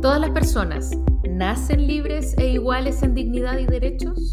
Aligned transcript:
¿Todas 0.00 0.20
las 0.20 0.30
personas 0.30 0.92
nacen 1.28 1.88
libres 1.88 2.36
e 2.38 2.50
iguales 2.50 3.02
en 3.02 3.16
dignidad 3.16 3.58
y 3.58 3.66
derechos? 3.66 4.30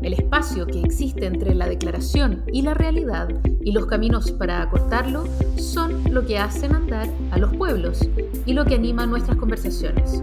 El 0.00 0.12
espacio 0.12 0.64
que 0.64 0.80
existe 0.80 1.26
entre 1.26 1.56
la 1.56 1.68
declaración 1.68 2.44
y 2.52 2.62
la 2.62 2.74
realidad 2.74 3.28
y 3.60 3.72
los 3.72 3.86
caminos 3.86 4.30
para 4.30 4.62
acortarlo 4.62 5.24
son 5.56 6.04
lo 6.14 6.24
que 6.24 6.38
hacen 6.38 6.72
andar 6.72 7.08
a 7.32 7.38
los 7.38 7.52
pueblos 7.56 8.08
y 8.46 8.52
lo 8.52 8.64
que 8.64 8.76
anima 8.76 9.06
nuestras 9.06 9.36
conversaciones. 9.38 10.22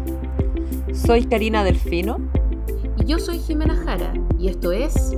Soy 0.94 1.25
Karina 1.25 1.66
Delfino. 1.66 2.18
Y 2.98 3.04
yo 3.04 3.20
soy 3.20 3.39
Jimena 3.39 3.75
Jara 3.75 4.14
y 4.39 4.48
esto 4.48 4.71
es 4.71 5.12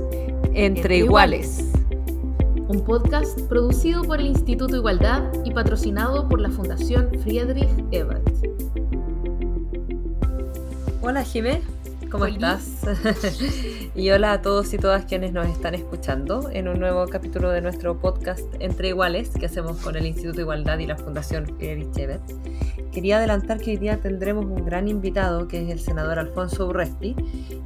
Entre, 0.54 0.98
Iguales. 0.98 1.70
Un 2.66 2.82
podcast 2.84 3.40
producido 3.42 4.02
por 4.02 4.18
el 4.18 4.26
Instituto 4.26 4.74
Igualdad 4.74 5.30
y 5.44 5.52
patrocinado 5.52 6.28
por 6.28 6.40
la 6.40 6.50
Fundación 6.50 7.10
Friedrich 7.22 7.70
Ebert. 7.92 8.57
Hola 11.08 11.24
Jimé, 11.24 11.62
¿cómo 12.10 12.26
estás? 12.26 12.82
y 13.94 14.10
hola 14.10 14.32
a 14.32 14.42
todos 14.42 14.74
y 14.74 14.76
todas 14.76 15.06
quienes 15.06 15.32
nos 15.32 15.46
están 15.46 15.74
escuchando 15.74 16.50
en 16.52 16.68
un 16.68 16.78
nuevo 16.78 17.06
capítulo 17.06 17.48
de 17.48 17.62
nuestro 17.62 17.98
podcast 17.98 18.44
Entre 18.60 18.88
Iguales 18.88 19.30
que 19.30 19.46
hacemos 19.46 19.78
con 19.78 19.96
el 19.96 20.04
Instituto 20.04 20.42
Igualdad 20.42 20.78
y 20.80 20.86
la 20.86 20.98
Fundación 20.98 21.46
Friedrich 21.46 21.96
Ebert. 21.96 22.30
Quería 22.98 23.18
adelantar 23.18 23.60
que 23.60 23.70
hoy 23.70 23.76
día 23.76 24.00
tendremos 24.00 24.44
un 24.44 24.64
gran 24.64 24.88
invitado 24.88 25.46
que 25.46 25.62
es 25.62 25.70
el 25.70 25.78
senador 25.78 26.18
Alfonso 26.18 26.66
Urresti 26.66 27.14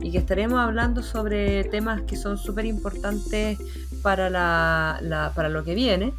y 0.02 0.10
que 0.10 0.18
estaremos 0.18 0.58
hablando 0.60 1.02
sobre 1.02 1.64
temas 1.64 2.02
que 2.02 2.16
son 2.16 2.36
súper 2.36 2.66
importantes 2.66 3.58
para, 4.02 4.28
la, 4.28 5.32
para 5.34 5.48
lo 5.48 5.64
que 5.64 5.74
viene, 5.74 6.12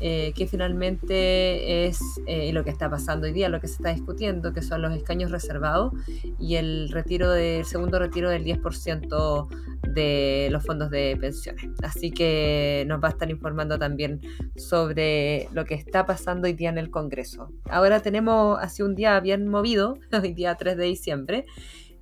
eh, 0.00 0.34
que 0.36 0.46
finalmente 0.46 1.86
es 1.86 1.98
eh, 2.26 2.52
lo 2.52 2.62
que 2.64 2.70
está 2.70 2.90
pasando 2.90 3.26
hoy 3.26 3.32
día, 3.32 3.48
lo 3.48 3.60
que 3.60 3.68
se 3.68 3.74
está 3.74 3.94
discutiendo, 3.94 4.52
que 4.52 4.60
son 4.60 4.82
los 4.82 4.94
escaños 4.94 5.30
reservados 5.30 5.94
y 6.38 6.56
el 6.56 6.90
retiro 6.90 7.30
del 7.30 7.64
segundo 7.64 7.98
retiro 7.98 8.28
del 8.28 8.44
10% 8.44 9.48
de 9.94 10.48
los 10.50 10.64
fondos 10.64 10.90
de 10.90 11.16
pensiones. 11.20 11.70
Así 11.82 12.10
que 12.10 12.84
nos 12.86 13.02
va 13.02 13.08
a 13.08 13.10
estar 13.12 13.30
informando 13.30 13.78
también 13.78 14.20
sobre 14.56 15.48
lo 15.52 15.64
que 15.64 15.74
está 15.74 16.04
pasando 16.04 16.46
hoy 16.46 16.54
día 16.54 16.68
en 16.70 16.78
el 16.78 16.90
Congreso. 16.90 17.50
Ahora 17.70 18.00
tenemos 18.00 18.57
así 18.58 18.82
un 18.82 18.94
día 18.94 19.18
bien 19.20 19.48
movido, 19.48 19.98
hoy 20.12 20.34
día 20.34 20.56
3 20.56 20.76
de 20.76 20.84
diciembre. 20.84 21.46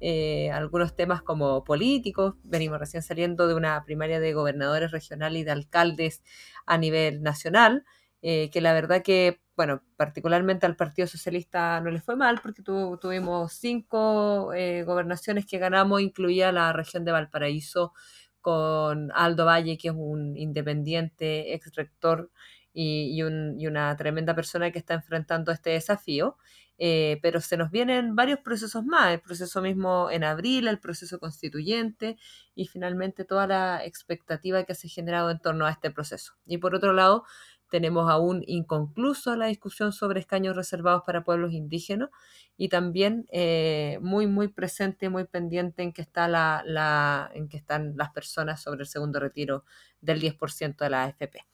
Eh, 0.00 0.50
algunos 0.50 0.94
temas 0.94 1.22
como 1.22 1.64
políticos. 1.64 2.34
Venimos 2.42 2.78
recién 2.78 3.02
saliendo 3.02 3.48
de 3.48 3.54
una 3.54 3.82
primaria 3.84 4.20
de 4.20 4.34
gobernadores 4.34 4.90
regionales 4.90 5.40
y 5.40 5.44
de 5.44 5.52
alcaldes 5.52 6.22
a 6.66 6.76
nivel 6.78 7.22
nacional, 7.22 7.84
eh, 8.22 8.50
que 8.50 8.60
la 8.60 8.74
verdad 8.74 9.02
que, 9.02 9.40
bueno, 9.56 9.82
particularmente 9.96 10.66
al 10.66 10.76
Partido 10.76 11.08
Socialista 11.08 11.80
no 11.80 11.90
le 11.90 12.00
fue 12.00 12.16
mal 12.16 12.40
porque 12.42 12.62
tuvimos 12.62 13.52
cinco 13.54 14.52
eh, 14.52 14.82
gobernaciones 14.84 15.46
que 15.46 15.58
ganamos, 15.58 16.02
incluía 16.02 16.52
la 16.52 16.72
región 16.72 17.04
de 17.04 17.12
Valparaíso 17.12 17.92
con 18.40 19.10
Aldo 19.12 19.46
Valle, 19.46 19.78
que 19.78 19.88
es 19.88 19.94
un 19.96 20.36
independiente 20.36 21.54
ex 21.54 21.74
rector 21.74 22.30
y, 22.78 23.18
y, 23.18 23.66
una 23.66 23.96
tremenda 23.96 24.34
persona 24.34 24.70
que 24.70 24.78
está 24.78 24.92
enfrentando 24.94 25.50
este 25.50 25.70
desafío. 25.70 26.36
Eh, 26.78 27.18
pero 27.22 27.40
se 27.40 27.56
nos 27.56 27.70
vienen 27.70 28.14
varios 28.14 28.40
procesos 28.40 28.84
más, 28.84 29.10
el 29.14 29.20
proceso 29.20 29.62
mismo 29.62 30.10
en 30.10 30.24
abril, 30.24 30.68
el 30.68 30.78
proceso 30.78 31.18
constituyente 31.18 32.18
y 32.54 32.66
finalmente 32.66 33.24
toda 33.24 33.46
la 33.46 33.82
expectativa 33.82 34.62
que 34.64 34.74
se 34.74 34.88
ha 34.88 34.90
generado 34.90 35.30
en 35.30 35.38
torno 35.38 35.64
a 35.64 35.70
este 35.70 35.90
proceso. 35.90 36.34
Y 36.44 36.58
por 36.58 36.74
otro 36.74 36.92
lado, 36.92 37.24
tenemos 37.70 38.10
aún 38.10 38.44
inconcluso 38.46 39.36
la 39.36 39.46
discusión 39.46 39.92
sobre 39.92 40.20
escaños 40.20 40.54
reservados 40.54 41.02
para 41.06 41.24
pueblos 41.24 41.52
indígenas 41.52 42.10
y 42.58 42.68
también 42.68 43.26
eh, 43.32 43.98
muy, 44.02 44.26
muy 44.26 44.48
presente, 44.48 45.08
muy 45.08 45.24
pendiente 45.24 45.82
en 45.82 45.94
que, 45.94 46.02
está 46.02 46.28
la, 46.28 46.62
la, 46.66 47.30
en 47.34 47.48
que 47.48 47.56
están 47.56 47.94
las 47.96 48.10
personas 48.10 48.60
sobre 48.62 48.82
el 48.82 48.86
segundo 48.86 49.18
retiro 49.18 49.64
del 50.02 50.20
10% 50.20 50.76
de 50.76 50.90
la 50.90 51.04
AFP. 51.04 51.46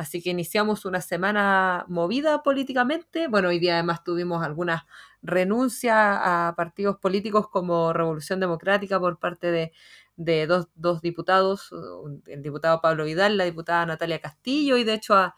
Así 0.00 0.22
que 0.22 0.30
iniciamos 0.30 0.86
una 0.86 1.02
semana 1.02 1.84
movida 1.86 2.42
políticamente. 2.42 3.28
Bueno, 3.28 3.48
hoy 3.48 3.58
día 3.58 3.74
además 3.74 4.02
tuvimos 4.02 4.42
algunas 4.42 4.84
renuncias 5.20 5.94
a 5.94 6.54
partidos 6.56 6.96
políticos 6.96 7.50
como 7.50 7.92
Revolución 7.92 8.40
Democrática 8.40 8.98
por 8.98 9.18
parte 9.18 9.72
de, 10.16 10.46
dos, 10.46 11.02
diputados, 11.02 11.70
el 12.28 12.42
diputado 12.42 12.80
Pablo 12.80 13.04
Vidal, 13.04 13.36
la 13.36 13.44
diputada 13.44 13.84
Natalia 13.84 14.22
Castillo, 14.22 14.78
y 14.78 14.84
de 14.84 14.94
hecho 14.94 15.16
a, 15.16 15.34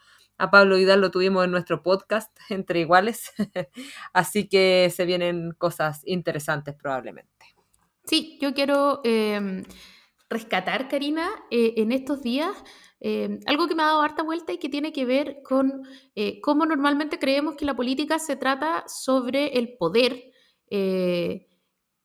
Pablo 0.49 0.77
Vidal 0.77 1.01
lo 1.01 1.11
tuvimos 1.11 1.43
en 1.43 1.51
nuestro 1.51 1.83
podcast 1.83 2.31
entre 2.49 2.79
iguales. 2.79 3.33
Así 4.13 4.47
que 4.47 4.89
se 4.95 5.03
vienen 5.03 5.51
cosas 5.57 6.03
interesantes 6.05 6.73
probablemente. 6.73 7.47
Sí, 8.05 8.37
yo 8.41 8.53
quiero 8.53 9.01
em, 9.03 9.65
rescatar, 10.29 10.87
Karina, 10.87 11.29
eh, 11.51 11.73
en 11.75 11.91
estos 11.91 12.21
días 12.21 12.55
eh, 13.05 13.41
algo 13.47 13.67
que 13.67 13.75
me 13.75 13.83
ha 13.83 13.87
dado 13.87 14.01
harta 14.01 14.23
vuelta 14.23 14.53
y 14.53 14.57
que 14.57 14.69
tiene 14.69 14.93
que 14.93 15.03
ver 15.03 15.41
con 15.43 15.85
eh, 16.15 16.39
cómo 16.39 16.65
normalmente 16.65 17.19
creemos 17.19 17.55
que 17.55 17.65
la 17.65 17.75
política 17.75 18.17
se 18.17 18.37
trata 18.37 18.85
sobre 18.87 19.57
el 19.57 19.75
poder, 19.75 20.31
eh, 20.69 21.49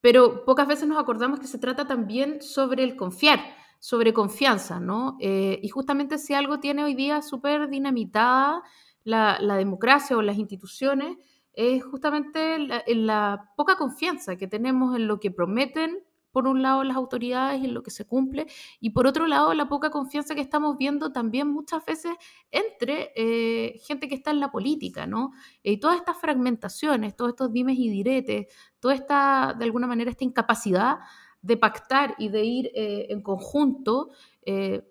pero 0.00 0.44
pocas 0.44 0.66
veces 0.66 0.88
nos 0.88 0.98
acordamos 0.98 1.38
que 1.38 1.46
se 1.46 1.60
trata 1.60 1.86
también 1.86 2.42
sobre 2.42 2.82
el 2.82 2.96
confiar, 2.96 3.38
sobre 3.78 4.12
confianza, 4.12 4.80
¿no? 4.80 5.16
y 5.20 5.68
justamente 5.68 6.18
si 6.18 6.34
algo 6.34 6.58
tiene 6.58 6.82
hoy 6.82 6.94
día 6.94 7.22
súper 7.22 7.68
dinamitada 7.68 8.64
la, 9.04 9.38
democracia 9.56 10.16
o 10.16 10.22
las 10.22 10.36
instituciones, 10.36 11.16
es 11.52 11.84
justamente 11.84 12.58
la 12.88 13.52
poca 13.56 13.76
confianza 13.76 14.36
que 14.36 14.48
tenemos 14.48 14.96
en 14.96 15.06
lo 15.06 15.20
que 15.20 15.30
prometen 15.30 16.02
por 16.30 16.46
un 16.46 16.62
lado 16.62 16.84
las 16.84 16.96
autoridades 16.96 17.60
y 17.60 17.66
en 17.66 17.74
lo 17.74 17.82
que 17.82 17.90
se 17.90 18.06
cumple, 18.06 18.46
y 18.80 18.90
por 18.90 19.06
otro 19.06 19.26
lado 19.26 19.54
la 19.54 19.68
poca 19.68 19.90
confianza 19.90 20.34
que 20.34 20.40
estamos 20.40 20.76
viendo 20.78 21.12
también 21.12 21.48
muchas 21.48 21.84
veces 21.84 22.12
entre 22.50 23.12
eh, 23.16 23.78
gente 23.84 24.08
que 24.08 24.14
está 24.14 24.30
en 24.30 24.40
la 24.40 24.50
política, 24.50 25.06
¿no? 25.06 25.32
Y 25.62 25.78
todas 25.78 25.96
estas 25.96 26.18
fragmentaciones, 26.18 27.16
todos 27.16 27.30
estos 27.30 27.52
dimes 27.52 27.78
y 27.78 27.90
diretes, 27.90 28.46
toda 28.80 28.94
esta, 28.94 29.54
de 29.58 29.64
alguna 29.64 29.86
manera, 29.86 30.10
esta 30.10 30.24
incapacidad 30.24 30.98
de 31.42 31.56
pactar 31.56 32.14
y 32.18 32.28
de 32.28 32.44
ir 32.44 32.70
eh, 32.74 33.06
en 33.10 33.22
conjunto, 33.22 34.10
eh, 34.42 34.82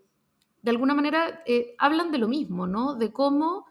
de 0.61 0.71
alguna 0.71 0.93
manera 0.93 1.43
hablan 1.77 2.11
de 2.11 2.17
lo 2.17 2.27
mismo, 2.27 2.67
¿no? 2.67 2.95
De 2.95 3.13
cómo 3.13 3.65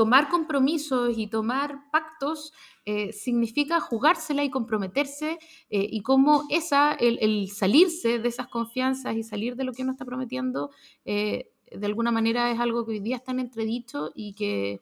tomar 0.00 0.30
compromisos 0.30 1.18
y 1.18 1.26
tomar 1.26 1.90
pactos 1.92 2.54
eh, 2.86 3.12
significa 3.12 3.80
jugársela 3.80 4.42
y 4.42 4.48
comprometerse 4.48 5.32
eh, 5.68 5.86
y 5.90 6.00
cómo 6.00 6.44
esa, 6.48 6.94
el, 6.94 7.50
salirse 7.50 8.18
de 8.18 8.26
esas 8.26 8.48
confianzas 8.48 9.14
y 9.14 9.22
salir 9.22 9.56
de 9.56 9.64
lo 9.64 9.74
que 9.74 9.82
uno 9.82 9.92
está 9.92 10.06
prometiendo, 10.06 10.70
eh, 11.04 11.50
de 11.70 11.86
alguna 11.86 12.10
manera 12.12 12.50
es 12.50 12.58
algo 12.58 12.86
que 12.86 12.92
hoy 12.92 13.00
día 13.00 13.16
está 13.16 13.32
en 13.32 13.40
entredicho 13.40 14.10
y 14.14 14.32
que, 14.32 14.80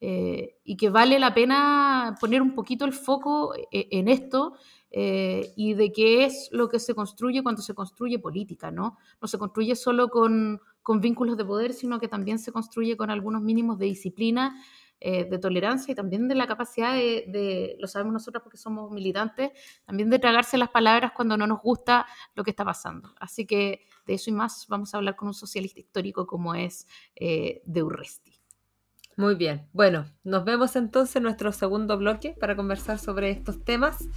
y 0.00 0.76
que 0.76 0.90
vale 0.90 1.18
la 1.18 1.32
pena 1.32 2.18
poner 2.20 2.42
un 2.42 2.54
poquito 2.54 2.84
el 2.84 2.92
foco 2.92 3.54
en 3.72 4.08
esto. 4.08 4.52
y 4.92 5.74
de 5.74 5.92
qué 5.92 6.24
es 6.26 6.50
lo 6.52 6.68
que 6.68 6.78
se 6.78 6.94
construye 6.94 7.42
cuando 7.42 7.62
se 7.62 7.74
construye 7.74 8.18
política, 8.18 8.70
¿no? 8.70 8.98
No 9.20 9.28
se 9.28 9.38
construye 9.38 9.74
solo 9.74 10.08
con, 10.08 10.60
con 10.88 11.02
vínculos 11.02 11.36
de 11.36 11.44
poder, 11.44 11.74
sino 11.74 12.00
que 12.00 12.08
también 12.08 12.38
se 12.38 12.50
construye 12.50 12.96
con 12.96 13.10
algunos 13.10 13.42
mínimos 13.42 13.78
de 13.78 13.84
disciplina 13.84 14.58
eh, 15.00 15.26
de 15.26 15.38
tolerancia 15.38 15.92
y 15.92 15.94
también 15.94 16.28
de 16.28 16.34
la 16.34 16.46
capacidad 16.46 16.94
de, 16.94 17.76
lo 17.78 17.86
sabemos 17.86 18.14
nosotros 18.14 18.42
porque 18.42 18.56
somos 18.56 18.90
militantes, 18.90 19.50
también 19.84 20.08
de 20.08 20.18
tragarse 20.18 20.56
las 20.56 20.70
palabras 20.70 21.12
cuando 21.14 21.36
no 21.36 21.46
nos 21.46 21.60
gusta 21.60 22.06
lo 22.34 22.42
que 22.42 22.52
está 22.52 22.64
pasando. 22.64 23.12
Así 23.20 23.44
que 23.44 23.82
de 24.06 24.14
eso 24.14 24.30
y 24.30 24.32
más 24.32 24.64
vamos 24.66 24.94
a 24.94 24.96
hablar 24.96 25.14
con 25.14 25.28
un 25.28 25.34
socialista 25.34 25.78
histórico 25.78 26.26
como 26.26 26.54
es 26.54 26.86
eh, 27.16 27.60
de 27.66 27.82
Urresti. 27.82 28.40
Muy 29.18 29.34
bien, 29.34 29.68
bueno, 29.74 30.06
nos 30.24 30.46
vemos 30.46 30.74
entonces 30.74 31.16
en 31.16 31.24
nuestro 31.24 31.52
segundo 31.52 31.98
bloque 31.98 32.34
para 32.40 32.56
conversar 32.56 32.98
sobre 32.98 33.28
estos 33.28 33.62
temas 33.62 34.08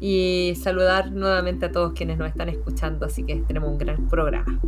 y 0.00 0.52
saludar 0.62 1.10
nuevamente 1.10 1.66
a 1.66 1.72
todos 1.72 1.92
quienes 1.94 2.18
nos 2.18 2.28
están 2.28 2.50
escuchando, 2.50 3.06
así 3.06 3.26
que 3.26 3.34
tenemos 3.48 3.68
un 3.68 3.78
gran 3.78 4.06
programa. 4.06 4.60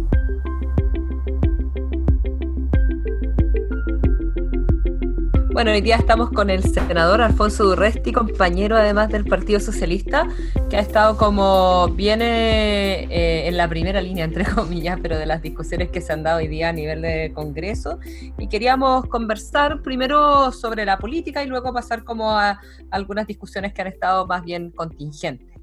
Bueno, 5.62 5.76
hoy 5.76 5.81
día 5.81 5.94
estamos 5.94 6.31
con 6.31 6.50
el 6.50 6.64
senador 6.64 7.20
Alfonso 7.20 7.62
Durresti, 7.62 8.11
compañero 8.11 8.76
además 8.76 9.11
del 9.11 9.25
Partido 9.25 9.61
Socialista, 9.61 10.26
que 10.69 10.76
ha 10.76 10.81
estado 10.81 11.17
como 11.17 11.87
viene 11.91 13.05
eh, 13.05 13.47
en 13.47 13.56
la 13.56 13.69
primera 13.69 14.03
línea, 14.03 14.25
entre 14.25 14.44
comillas, 14.56 14.99
pero 15.00 15.17
de 15.17 15.25
las 15.25 15.41
discusiones 15.41 15.91
que 15.91 16.00
se 16.00 16.12
han 16.12 16.25
dado 16.25 16.38
hoy 16.38 16.49
día 16.49 16.70
a 16.70 16.73
nivel 16.73 17.00
de 17.03 17.31
Congreso. 17.32 18.00
Y 18.41 18.49
queríamos 18.49 19.06
conversar 19.06 19.82
primero 19.82 20.50
sobre 20.50 20.85
la 20.85 20.99
política 20.99 21.44
y 21.44 21.47
luego 21.47 21.73
pasar 21.73 22.03
como 22.03 22.32
a 22.32 22.61
algunas 22.91 23.29
discusiones 23.29 23.73
que 23.73 23.82
han 23.82 23.87
estado 23.87 24.26
más 24.26 24.43
bien 24.43 24.73
contingentes. 24.73 25.61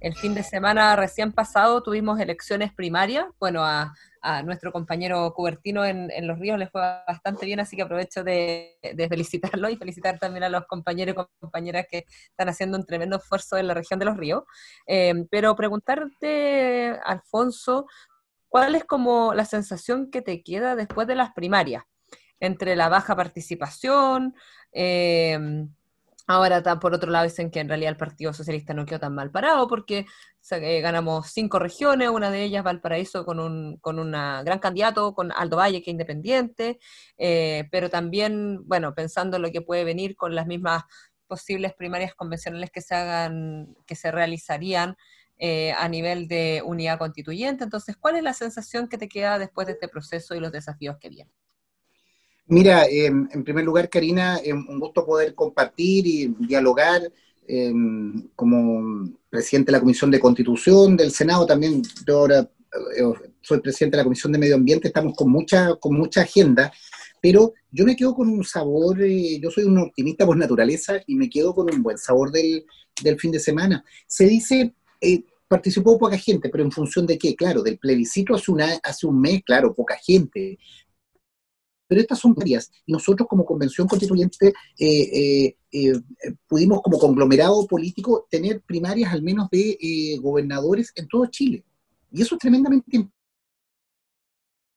El 0.00 0.14
fin 0.14 0.34
de 0.34 0.42
semana 0.42 0.96
recién 0.96 1.32
pasado 1.32 1.82
tuvimos 1.82 2.18
elecciones 2.18 2.72
primarias, 2.72 3.26
bueno, 3.38 3.62
a 3.62 3.92
a 4.24 4.42
nuestro 4.42 4.72
compañero 4.72 5.32
Cubertino 5.34 5.84
en, 5.84 6.26
Los 6.26 6.38
Ríos 6.38 6.58
le 6.58 6.66
fue 6.66 6.80
bastante 7.06 7.44
bien, 7.44 7.60
así 7.60 7.76
que 7.76 7.82
aprovecho 7.82 8.24
de, 8.24 8.78
felicitarlo 9.08 9.68
y 9.68 9.76
felicitar 9.76 10.18
también 10.18 10.44
a 10.44 10.48
los 10.48 10.66
compañeros 10.66 11.14
y 11.14 11.40
compañeras 11.40 11.86
que 11.90 12.06
están 12.30 12.48
haciendo 12.48 12.78
un 12.78 12.86
tremendo 12.86 13.16
esfuerzo 13.16 13.58
en 13.58 13.68
la 13.68 13.74
región 13.74 13.98
de 13.98 14.06
Los 14.06 14.16
Ríos. 14.16 14.44
Eh, 14.86 15.26
pero 15.30 15.54
preguntarte, 15.54 16.98
Alfonso, 17.04 17.86
¿cuál 18.48 18.74
es 18.74 18.84
como 18.84 19.34
la 19.34 19.44
sensación 19.44 20.10
que 20.10 20.22
te 20.22 20.42
queda 20.42 20.74
después 20.74 21.06
de 21.06 21.16
las 21.16 21.32
primarias? 21.34 21.84
Entre 22.40 22.76
la 22.76 22.88
baja 22.88 23.14
participación, 23.14 24.34
eh, 24.72 25.38
Ahora, 26.26 26.62
por 26.80 26.94
otro 26.94 27.10
lado, 27.10 27.24
dicen 27.24 27.50
que 27.50 27.60
en 27.60 27.68
realidad 27.68 27.90
el 27.90 27.98
Partido 27.98 28.32
Socialista 28.32 28.72
no 28.72 28.86
quedó 28.86 28.98
tan 28.98 29.14
mal 29.14 29.30
parado 29.30 29.68
porque 29.68 30.06
eh, 30.52 30.80
ganamos 30.80 31.28
cinco 31.32 31.58
regiones, 31.58 32.10
una 32.10 32.30
de 32.30 32.44
ellas 32.44 32.64
Valparaíso 32.64 33.24
con 33.24 33.40
un 33.40 33.78
con 33.78 33.98
una 33.98 34.42
gran 34.42 34.58
candidato, 34.58 35.14
con 35.14 35.32
Aldo 35.32 35.56
Valle, 35.56 35.82
que 35.82 35.90
es 35.90 35.94
independiente, 35.94 36.78
eh, 37.16 37.64
pero 37.70 37.88
también, 37.90 38.66
bueno, 38.66 38.94
pensando 38.94 39.36
en 39.36 39.42
lo 39.42 39.50
que 39.50 39.62
puede 39.62 39.84
venir 39.84 40.16
con 40.16 40.34
las 40.34 40.46
mismas 40.46 40.82
posibles 41.26 41.74
primarias 41.74 42.14
convencionales 42.14 42.70
que 42.70 42.80
se 42.80 42.94
hagan, 42.94 43.74
que 43.86 43.96
se 43.96 44.10
realizarían 44.10 44.96
eh, 45.38 45.72
a 45.72 45.88
nivel 45.88 46.28
de 46.28 46.62
unidad 46.64 46.98
constituyente. 46.98 47.64
Entonces, 47.64 47.96
¿cuál 47.96 48.16
es 48.16 48.22
la 48.22 48.34
sensación 48.34 48.88
que 48.88 48.98
te 48.98 49.08
queda 49.08 49.38
después 49.38 49.66
de 49.66 49.72
este 49.72 49.88
proceso 49.88 50.34
y 50.34 50.40
los 50.40 50.52
desafíos 50.52 50.96
que 51.00 51.08
vienen? 51.08 51.34
Mira, 52.46 52.84
em, 52.84 53.26
en 53.32 53.42
primer 53.42 53.64
lugar, 53.64 53.88
Karina, 53.88 54.38
em, 54.44 54.64
un 54.68 54.78
gusto 54.78 55.04
poder 55.04 55.34
compartir 55.34 56.06
y 56.06 56.28
dialogar 56.38 57.00
em, 57.46 58.28
como 58.34 59.10
presidente 59.28 59.70
de 59.70 59.78
la 59.78 59.80
Comisión 59.80 60.10
de 60.10 60.20
Constitución 60.20 60.96
del 60.96 61.10
Senado, 61.10 61.46
también 61.46 61.82
yo 62.06 62.18
ahora 62.18 62.40
eh, 62.40 63.02
soy 63.40 63.60
presidente 63.60 63.96
de 63.96 64.00
la 64.02 64.04
Comisión 64.04 64.32
de 64.32 64.38
Medio 64.38 64.56
Ambiente, 64.56 64.88
estamos 64.88 65.14
con 65.16 65.30
mucha, 65.30 65.74
con 65.76 65.94
mucha 65.94 66.22
agenda, 66.22 66.72
pero 67.20 67.54
yo 67.70 67.84
me 67.84 67.96
quedo 67.96 68.14
con 68.14 68.28
un 68.28 68.44
sabor, 68.44 69.02
eh, 69.02 69.40
yo 69.40 69.50
soy 69.50 69.64
un 69.64 69.78
optimista 69.78 70.26
por 70.26 70.36
naturaleza 70.36 71.00
y 71.06 71.16
me 71.16 71.30
quedo 71.30 71.54
con 71.54 71.72
un 71.72 71.82
buen 71.82 71.98
sabor 71.98 72.30
del, 72.30 72.64
del 73.02 73.18
fin 73.18 73.30
de 73.30 73.40
semana. 73.40 73.84
Se 74.06 74.26
dice, 74.26 74.74
eh, 75.00 75.24
participó 75.48 75.98
poca 75.98 76.18
gente, 76.18 76.48
pero 76.48 76.64
en 76.64 76.72
función 76.72 77.06
de 77.06 77.16
qué, 77.18 77.34
claro, 77.34 77.62
del 77.62 77.78
plebiscito 77.78 78.34
hace, 78.34 78.50
una, 78.50 78.78
hace 78.82 79.06
un 79.06 79.20
mes, 79.20 79.42
claro, 79.44 79.74
poca 79.74 79.96
gente, 79.96 80.58
pero 81.86 82.00
estas 82.00 82.18
son 82.18 82.34
varias. 82.34 82.70
Y 82.86 82.92
nosotros 82.92 83.28
como 83.28 83.44
convención 83.44 83.86
constituyente 83.86 84.52
eh, 84.78 84.86
eh, 84.88 85.56
eh, 85.72 85.92
pudimos 86.46 86.82
como 86.82 86.98
conglomerado 86.98 87.66
político 87.66 88.26
tener 88.30 88.62
primarias 88.62 89.12
al 89.12 89.22
menos 89.22 89.48
de 89.50 90.18
gobernadores 90.20 90.92
en 90.96 91.08
todo 91.08 91.26
Chile. 91.26 91.64
Y 92.10 92.22
eso 92.22 92.36
es 92.36 92.38
tremendamente 92.38 93.08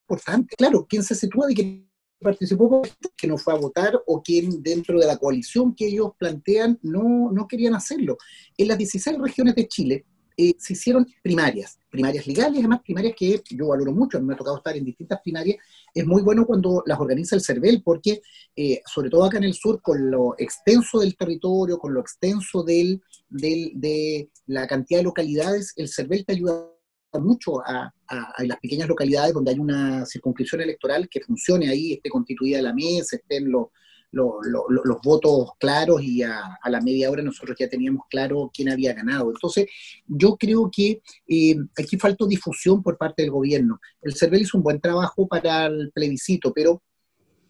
importante. 0.09 0.56
Claro, 0.56 0.86
quien 0.88 1.04
se 1.04 1.15
sitúa 1.15 1.48
de 1.48 1.54
que 1.54 1.88
participó 2.19 2.81
que 3.15 3.27
no 3.27 3.38
fue 3.38 3.53
a 3.53 3.57
votar 3.57 4.01
o 4.07 4.24
quien 4.24 4.63
dentro 4.63 5.00
de 5.00 5.06
la 5.06 5.18
coalición 5.18 5.75
que 5.75 5.88
ellos 5.88 6.12
plantean 6.18 6.80
no, 6.81 7.31
no 7.31 7.48
querían 7.48 7.75
hacerlo. 7.75 8.18
En 8.57 8.69
las 8.69 8.77
16 8.77 9.19
regiones 9.19 9.56
de 9.56 9.68
Chile, 9.68 10.06
eh, 10.38 10.56
se 10.60 10.74
hicieron 10.74 11.07
primarias, 11.24 11.80
primarias 11.89 12.28
legales, 12.28 12.60
además 12.60 12.81
primarias 12.84 13.16
que 13.18 13.42
yo 13.50 13.69
valoro 13.69 13.92
mucho, 13.92 14.22
me 14.22 14.36
ha 14.36 14.38
tocado 14.38 14.57
estar 14.57 14.78
en 14.78 14.86
distintas 14.86 15.19
primarias, 15.22 15.57
es 15.94 16.06
muy 16.06 16.22
bueno 16.22 16.45
cuando 16.45 16.84
las 16.86 17.00
organiza 17.00 17.36
el 17.36 17.42
CERVEL, 17.42 17.81
porque 17.84 18.22
eh, 18.56 18.81
sobre 18.86 19.10
todo 19.10 19.25
acá 19.25 19.38
en 19.38 19.45
el 19.45 19.56
sur, 19.56 19.81
con 19.81 20.12
lo 20.12 20.36
extenso 20.38 21.00
del 21.00 21.18
territorio, 21.18 21.80
con 21.80 21.94
lo 21.94 22.01
extenso 22.01 22.63
del, 22.63 23.01
de 23.30 24.30
la 24.45 24.68
cantidad 24.68 25.00
de 25.00 25.06
localidades, 25.06 25.74
el 25.75 25.89
CERVEL 25.89 26.25
te 26.25 26.34
ayuda 26.34 26.68
mucho 27.13 27.62
a, 27.66 27.92
a, 28.07 28.44
las 28.44 28.60
pequeñas 28.60 28.88
localidades 28.88 29.34
donde 29.34 29.51
hay 29.51 29.60
una 29.60 30.06
circunscripción 30.06 30.62
electoral 30.62 31.10
que 31.10 31.22
funcione 31.22 31.69
ahí, 31.69 31.94
esté 31.94 32.10
constituida 32.10 32.62
la 32.62 32.74
mesa, 32.74 33.16
estén 33.16 33.51
los 33.51 33.68
los 34.12 35.01
votos 35.04 35.51
claros 35.59 36.01
y 36.01 36.24
a, 36.24 36.57
la 36.65 36.81
media 36.81 37.12
hora 37.12 37.21
nosotros 37.21 37.57
ya 37.59 37.69
teníamos 37.69 38.06
claro 38.09 38.50
quién 38.54 38.69
había 38.69 38.94
ganado. 38.94 39.30
Entonces, 39.30 39.68
yo 40.07 40.38
creo 40.38 40.69
que 40.71 41.01
eh, 41.27 41.56
aquí 41.77 41.98
faltó 41.98 42.25
difusión 42.25 42.81
por 42.81 42.98
parte 42.98 43.24
del 43.24 43.31
gobierno. 43.31 43.80
El 44.01 44.15
CERVEL 44.15 44.42
hizo 44.42 44.57
un 44.57 44.63
buen 44.63 44.80
trabajo 44.80 45.27
para 45.27 45.68
el 45.68 45.92
plebiscito, 45.94 46.54
pero 46.54 46.81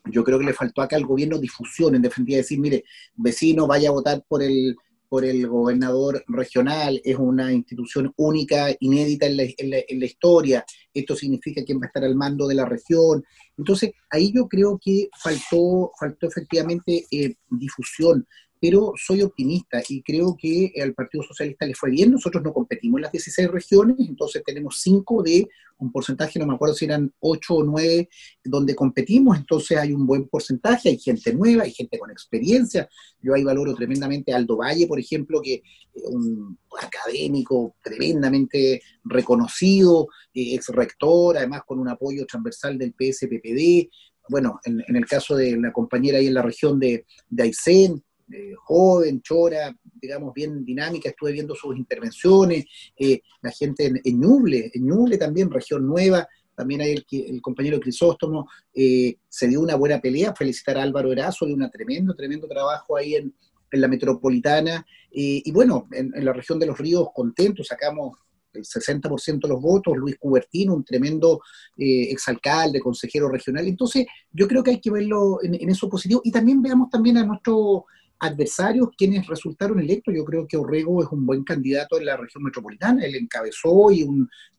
yo 0.05 0.23
creo 0.23 0.39
que 0.39 0.45
le 0.45 0.53
faltó 0.53 0.81
acá 0.81 0.95
al 0.95 1.05
gobierno 1.05 1.37
difusión, 1.37 1.95
en 1.95 2.01
definitiva 2.01 2.37
decir, 2.37 2.59
mire, 2.59 2.83
vecino, 3.15 3.67
vaya 3.67 3.89
a 3.89 3.93
votar 3.93 4.23
por 4.27 4.41
el, 4.41 4.75
por 5.09 5.25
el 5.25 5.47
gobernador 5.47 6.23
regional, 6.27 7.01
es 7.03 7.15
una 7.17 7.51
institución 7.51 8.13
única, 8.17 8.67
inédita 8.79 9.25
en 9.25 9.37
la, 9.37 9.43
en 9.43 9.99
la, 9.99 10.05
historia, 10.05 10.65
esto 10.93 11.15
significa 11.15 11.63
quién 11.63 11.79
va 11.79 11.85
a 11.85 11.87
estar 11.87 12.03
al 12.03 12.15
mando 12.15 12.47
de 12.47 12.55
la 12.55 12.65
región. 12.65 13.23
Entonces, 13.57 13.91
ahí 14.09 14.31
yo 14.33 14.47
creo 14.47 14.79
que 14.83 15.09
faltó, 15.21 15.91
faltó 15.99 16.27
efectivamente 16.27 17.05
eh, 17.11 17.35
difusión 17.49 18.25
pero 18.59 18.93
soy 18.95 19.21
optimista 19.21 19.81
y 19.87 20.01
creo 20.01 20.35
que 20.37 20.73
al 20.81 20.93
Partido 20.93 21.23
Socialista 21.23 21.65
le 21.65 21.75
fue 21.75 21.91
bien. 21.91 22.11
Nosotros 22.11 22.43
no 22.43 22.53
competimos 22.53 22.99
en 22.99 23.03
las 23.03 23.11
16 23.11 23.49
regiones, 23.49 23.97
entonces 23.99 24.43
tenemos 24.45 24.79
5 24.79 25.23
de 25.23 25.47
un 25.79 25.91
porcentaje, 25.91 26.39
no 26.39 26.47
me 26.47 26.55
acuerdo 26.55 26.75
si 26.75 26.85
eran 26.85 27.13
8 27.19 27.53
o 27.53 27.63
9, 27.63 28.09
donde 28.43 28.75
competimos, 28.75 29.37
entonces 29.37 29.77
hay 29.77 29.93
un 29.93 30.07
buen 30.07 30.27
porcentaje, 30.27 30.89
hay 30.89 30.97
gente 30.97 31.33
nueva, 31.33 31.63
hay 31.63 31.71
gente 31.71 31.99
con 31.99 32.09
experiencia. 32.09 32.89
Yo 33.21 33.33
ahí 33.33 33.43
valoro 33.43 33.75
tremendamente 33.75 34.33
a 34.33 34.37
Aldo 34.37 34.57
Valle, 34.57 34.87
por 34.87 34.99
ejemplo, 34.99 35.41
que 35.41 35.61
es 35.93 36.03
un 36.05 36.57
académico 36.81 37.75
tremendamente 37.83 38.81
reconocido, 39.03 40.07
eh, 40.33 40.55
ex 40.55 40.69
rector, 40.69 41.37
además 41.37 41.61
con 41.65 41.79
un 41.79 41.89
apoyo 41.89 42.25
transversal 42.25 42.77
del 42.77 42.93
PSPPD. 42.93 43.89
Bueno, 44.29 44.59
en, 44.65 44.83
el 44.95 45.05
caso 45.05 45.35
de 45.35 45.57
la 45.57 45.71
compañera 45.71 46.17
ahí 46.17 46.27
en 46.27 46.33
la 46.33 46.41
región 46.41 46.79
de, 46.79 47.05
de 47.29 47.43
Aysén, 47.43 48.03
eh, 48.29 48.53
joven, 48.57 49.21
chora, 49.21 49.73
digamos, 50.01 50.33
bien 50.33 50.65
dinámica, 50.65 51.07
estuve 51.07 51.31
viendo 51.31 51.55
sus 51.55 51.77
intervenciones, 51.77 52.65
eh, 52.97 53.21
la 53.41 53.51
gente 53.51 53.89
en, 54.03 54.19
Ñuble, 54.19 54.69
en 54.73 54.85
Ñuble 54.85 55.17
también, 55.17 55.49
región 55.49 55.87
nueva, 55.87 56.27
también 56.53 56.81
hay 56.81 56.91
el, 56.91 57.05
el 57.09 57.41
compañero 57.41 57.79
Crisóstomo, 57.79 58.49
eh, 58.73 59.15
se 59.29 59.47
dio 59.47 59.61
una 59.61 59.75
buena 59.75 60.01
pelea, 60.01 60.35
felicitar 60.35 60.77
a 60.77 60.83
Álvaro 60.83 61.13
Erazo 61.13 61.45
de 61.45 61.53
un 61.53 61.71
tremendo, 61.71 62.15
tremendo 62.15 62.49
trabajo 62.49 62.97
ahí 62.97 63.15
en, 63.15 63.33
la 63.71 63.87
metropolitana, 63.87 64.85
y 65.11 65.51
bueno, 65.51 65.87
en, 65.91 66.11
la 66.23 66.31
región 66.31 66.57
de 66.57 66.65
los 66.65 66.77
ríos 66.77 67.09
contentos, 67.13 67.67
sacamos 67.67 68.17
el 68.53 68.63
60% 68.63 69.41
de 69.41 69.47
los 69.49 69.61
votos, 69.61 69.97
Luis 69.97 70.17
Cubertino, 70.17 70.73
un 70.73 70.85
tremendo 70.85 71.41
exalcalde, 71.75 72.79
consejero 72.79 73.27
regional. 73.27 73.67
Entonces, 73.67 74.05
yo 74.31 74.47
creo 74.47 74.63
que 74.63 74.71
hay 74.71 74.79
que 74.79 74.89
verlo 74.89 75.43
en, 75.43 75.55
en, 75.55 75.69
eso 75.69 75.89
positivo. 75.89 76.21
Y 76.23 76.31
también 76.31 76.61
veamos 76.61 76.89
también 76.89 77.17
a 77.17 77.25
nuestro 77.25 77.85
adversarios 78.19 78.89
quienes 78.97 79.27
resultaron 79.27 79.79
electos. 79.79 80.13
Yo 80.15 80.25
creo 80.25 80.47
que 80.47 80.57
Orrego 80.57 81.03
es 81.03 81.09
un 81.11 81.25
buen 81.25 81.43
candidato 81.43 81.97
en 81.97 82.05
la 82.05 82.17
región 82.17 82.43
metropolitana. 82.43 83.03
Él 83.05 83.15
encabezó 83.15 83.91
y 83.91 84.07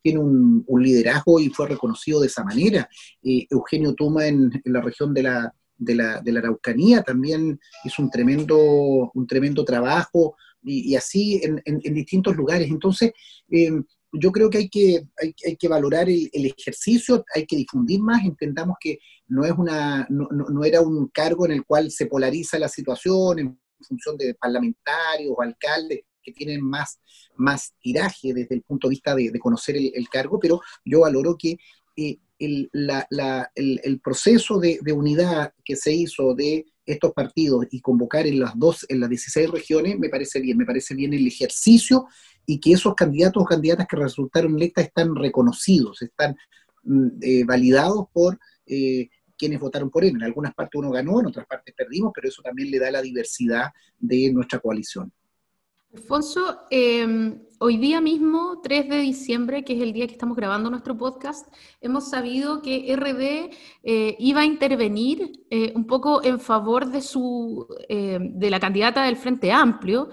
tiene 0.03 0.19
un, 0.19 0.65
liderazgo 0.81 1.41
y 1.41 1.49
fue 1.49 1.69
reconocido 1.69 2.21
de 2.21 2.29
esa 2.29 2.45
manera. 2.45 2.89
Eh, 3.23 3.47
Eugenio 3.51 3.95
Toma 3.95 4.27
en, 4.27 4.51
la 4.65 4.81
región 4.81 5.13
de 5.13 5.23
la, 5.23 5.55
de 5.77 5.95
la, 5.95 6.21
de 6.21 6.33
la, 6.33 6.41
Araucanía 6.41 7.03
también 7.03 7.59
hizo 7.85 8.03
un 8.03 8.11
tremendo, 8.11 9.11
un 9.15 9.27
tremendo 9.27 9.65
trabajo 9.65 10.37
y, 10.63 10.95
así 10.95 11.41
en, 11.43 11.79
distintos 11.95 12.37
lugares. 12.37 12.69
Entonces, 12.69 13.13
eh, 13.51 13.73
yo 14.13 14.33
creo 14.33 14.49
que 14.51 14.59
hay 14.59 14.69
que, 14.69 15.07
hay, 15.17 15.57
que 15.57 15.69
valorar 15.69 16.09
el, 16.09 16.31
ejercicio, 16.33 17.25
hay 17.35 17.47
que 17.47 17.57
difundir 17.57 18.01
más, 18.01 18.25
entendamos 18.25 18.77
que 18.81 18.99
no, 19.27 19.45
es 19.45 19.53
una, 19.53 20.07
no, 20.09 20.29
no, 20.31 20.65
era 20.65 20.81
un 20.81 21.09
cargo 21.09 21.45
en 21.47 21.53
el 21.53 21.65
cual 21.65 21.91
se 21.91 22.07
polariza 22.07 22.59
la 22.59 22.69
situación 22.69 23.39
en 23.39 23.61
función 23.87 24.17
de 24.17 24.35
parlamentarios 24.35 25.33
o 25.37 25.43
alcaldes 25.43 26.01
que 26.23 26.33
tienen 26.33 26.63
más, 26.63 27.01
más 27.37 27.75
tiraje 27.81 28.33
desde 28.35 28.55
el 28.55 28.63
punto 28.63 28.89
de 28.89 28.93
vista 28.93 29.15
de, 29.15 29.39
conocer 29.39 29.77
el, 29.77 30.09
cargo, 30.09 30.39
pero 30.39 30.61
yo 30.85 31.01
valoro 31.01 31.37
que 31.39 31.57
eh, 31.97 32.19
el, 32.39 32.69
la, 32.73 33.07
la, 33.11 33.51
el, 33.55 34.01
proceso 34.01 34.59
de, 34.59 34.79
de, 34.83 34.93
unidad 34.93 35.53
que 35.65 35.77
se 35.77 35.93
hizo 35.93 36.35
de 36.35 36.67
estos 36.87 37.13
partidos 37.13 37.67
y 37.71 37.81
convocar 37.81 38.27
en 38.27 38.41
las 38.41 38.59
dos, 38.59 38.87
en 38.89 39.01
las 39.01 39.11
16 39.11 39.51
regiones, 39.51 39.99
me 39.99 40.09
parece 40.09 40.41
bien, 40.41 40.57
me 40.57 40.65
parece 40.65 40.95
bien 40.95 41.13
el 41.13 41.27
ejercicio 41.27 42.07
y 42.51 42.59
que 42.61 42.73
esos 42.73 42.95
candidatos 42.95 43.43
o 43.43 43.47
candidatas 43.47 43.87
que 43.87 43.97
resultaron 43.97 44.57
electas 44.57 44.87
están 44.87 45.15
reconocidos, 45.15 46.01
están 46.01 46.35
mm, 46.83 47.09
eh, 47.21 47.45
validados 47.45 48.07
por 48.11 48.39
eh, 48.65 49.11
quienes 49.37 49.61
votaron 49.61 49.91
por 49.91 50.03
él. 50.03 50.17
En 50.17 50.23
algunas 50.23 50.55
partes 50.55 50.79
uno 50.79 50.91
ganó, 50.91 51.21
en 51.21 51.27
otras 51.27 51.47
partes 51.47 51.75
perdimos, 51.77 52.11
pero 52.15 52.27
eso 52.27 52.41
también 52.41 52.71
le 52.71 52.79
da 52.79 52.91
la 52.91 53.03
diversidad 53.03 53.67
de 53.99 54.33
nuestra 54.33 54.61
coalición. 54.61 55.13
Alfonso, 55.93 56.61
em, 56.71 57.39
hoy 57.59 57.77
día 57.77 58.01
mismo, 58.01 58.63
3 58.63 58.89
de 58.89 58.99
diciembre, 58.99 59.63
que 59.63 59.75
es 59.75 59.83
el 59.83 59.93
día 59.93 60.07
que 60.07 60.15
estamos 60.15 60.37
grabando 60.37 60.71
nuestro 60.71 60.97
podcast, 60.97 61.47
hemos 61.83 62.09
sabido 62.09 62.63
que 62.63 62.97
RD 62.97 63.51
eh, 63.83 64.17
iba 64.19 64.41
a 64.41 64.47
intervenir 64.47 65.33
un 65.75 65.87
poco 65.87 66.25
en 66.25 66.41
favor 66.41 66.91
de, 66.91 67.03
su, 67.03 67.67
de 67.89 68.51
la 68.51 68.59
candidata 68.59 69.05
del 69.05 69.17
Frente 69.17 69.53
Amplio 69.53 70.09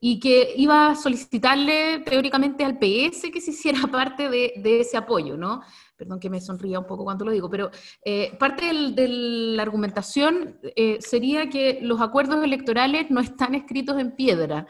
y 0.00 0.20
que 0.20 0.54
iba 0.56 0.90
a 0.90 0.94
solicitarle 0.94 2.00
teóricamente 2.00 2.64
al 2.64 2.78
PS 2.78 3.30
que 3.32 3.40
se 3.40 3.50
hiciera 3.50 3.80
parte 3.90 4.28
de, 4.28 4.80
ese 4.80 4.96
apoyo, 4.96 5.36
¿no? 5.36 5.62
Perdón 5.96 6.20
que 6.20 6.30
me 6.30 6.40
sonría 6.40 6.78
un 6.78 6.86
poco 6.86 7.04
cuando 7.04 7.24
lo 7.24 7.32
digo, 7.32 7.50
pero 7.50 7.70
eh, 8.04 8.36
parte 8.38 8.66
de 8.72 9.08
la 9.08 9.62
argumentación 9.62 10.58
eh, 10.62 10.98
sería 11.00 11.50
que 11.50 11.80
los 11.82 12.00
acuerdos 12.00 12.44
electorales 12.44 13.10
no 13.10 13.20
están 13.20 13.56
escritos 13.56 13.98
en 13.98 14.14
piedra. 14.14 14.68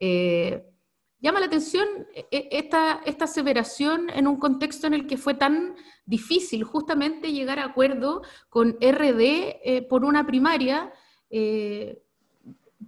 Eh, 0.00 0.64
llama 1.18 1.40
la 1.40 1.46
atención 1.46 1.88
esta, 2.30 3.00
esta 3.04 3.24
aseveración 3.24 4.08
en 4.10 4.28
un 4.28 4.36
contexto 4.36 4.86
en 4.86 4.94
el 4.94 5.08
que 5.08 5.16
fue 5.16 5.34
tan 5.34 5.74
difícil 6.06 6.62
justamente 6.62 7.32
llegar 7.32 7.58
a 7.58 7.64
acuerdo 7.64 8.22
con 8.48 8.76
RD 8.80 9.88
por 9.88 10.04
una 10.04 10.24
primaria 10.24 10.92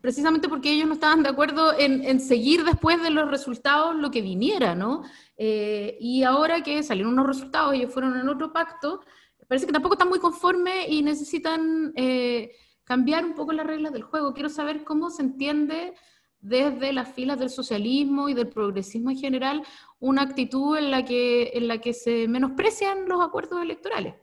precisamente 0.00 0.48
porque 0.48 0.72
ellos 0.72 0.86
no 0.86 0.94
estaban 0.94 1.22
de 1.22 1.28
acuerdo 1.28 1.76
en, 1.78 2.20
seguir 2.20 2.64
después 2.64 3.02
de 3.02 3.10
los 3.10 3.30
resultados 3.30 3.96
lo 3.96 4.10
que 4.10 4.22
viniera, 4.22 4.74
¿no? 4.74 5.02
Eh, 5.36 5.96
y 6.00 6.22
ahora 6.22 6.62
que 6.62 6.82
salieron 6.82 7.14
unos 7.14 7.26
resultados, 7.26 7.74
ellos 7.74 7.92
fueron 7.92 8.18
en 8.18 8.28
otro 8.28 8.52
pacto, 8.52 9.00
parece 9.48 9.66
que 9.66 9.72
tampoco 9.72 9.94
están 9.94 10.08
muy 10.08 10.20
conformes 10.20 10.86
y 10.88 11.02
necesitan 11.02 11.92
eh, 11.96 12.52
cambiar 12.84 13.24
un 13.24 13.34
poco 13.34 13.52
las 13.52 13.66
reglas 13.66 13.92
del 13.92 14.02
juego. 14.02 14.32
Quiero 14.32 14.48
saber 14.48 14.84
cómo 14.84 15.10
se 15.10 15.22
entiende 15.22 15.94
desde 16.40 16.92
las 16.92 17.12
filas 17.12 17.38
del 17.38 17.50
socialismo 17.50 18.28
y 18.28 18.34
del 18.34 18.48
progresismo 18.48 19.10
en 19.10 19.18
general 19.18 19.62
una 19.98 20.22
actitud 20.22 20.78
en 20.78 20.90
la 20.90 21.04
que, 21.04 21.50
en 21.54 21.68
la 21.68 21.80
que 21.80 21.92
se 21.92 22.28
menosprecian 22.28 23.08
los 23.08 23.20
acuerdos 23.20 23.60
electorales. 23.60 24.14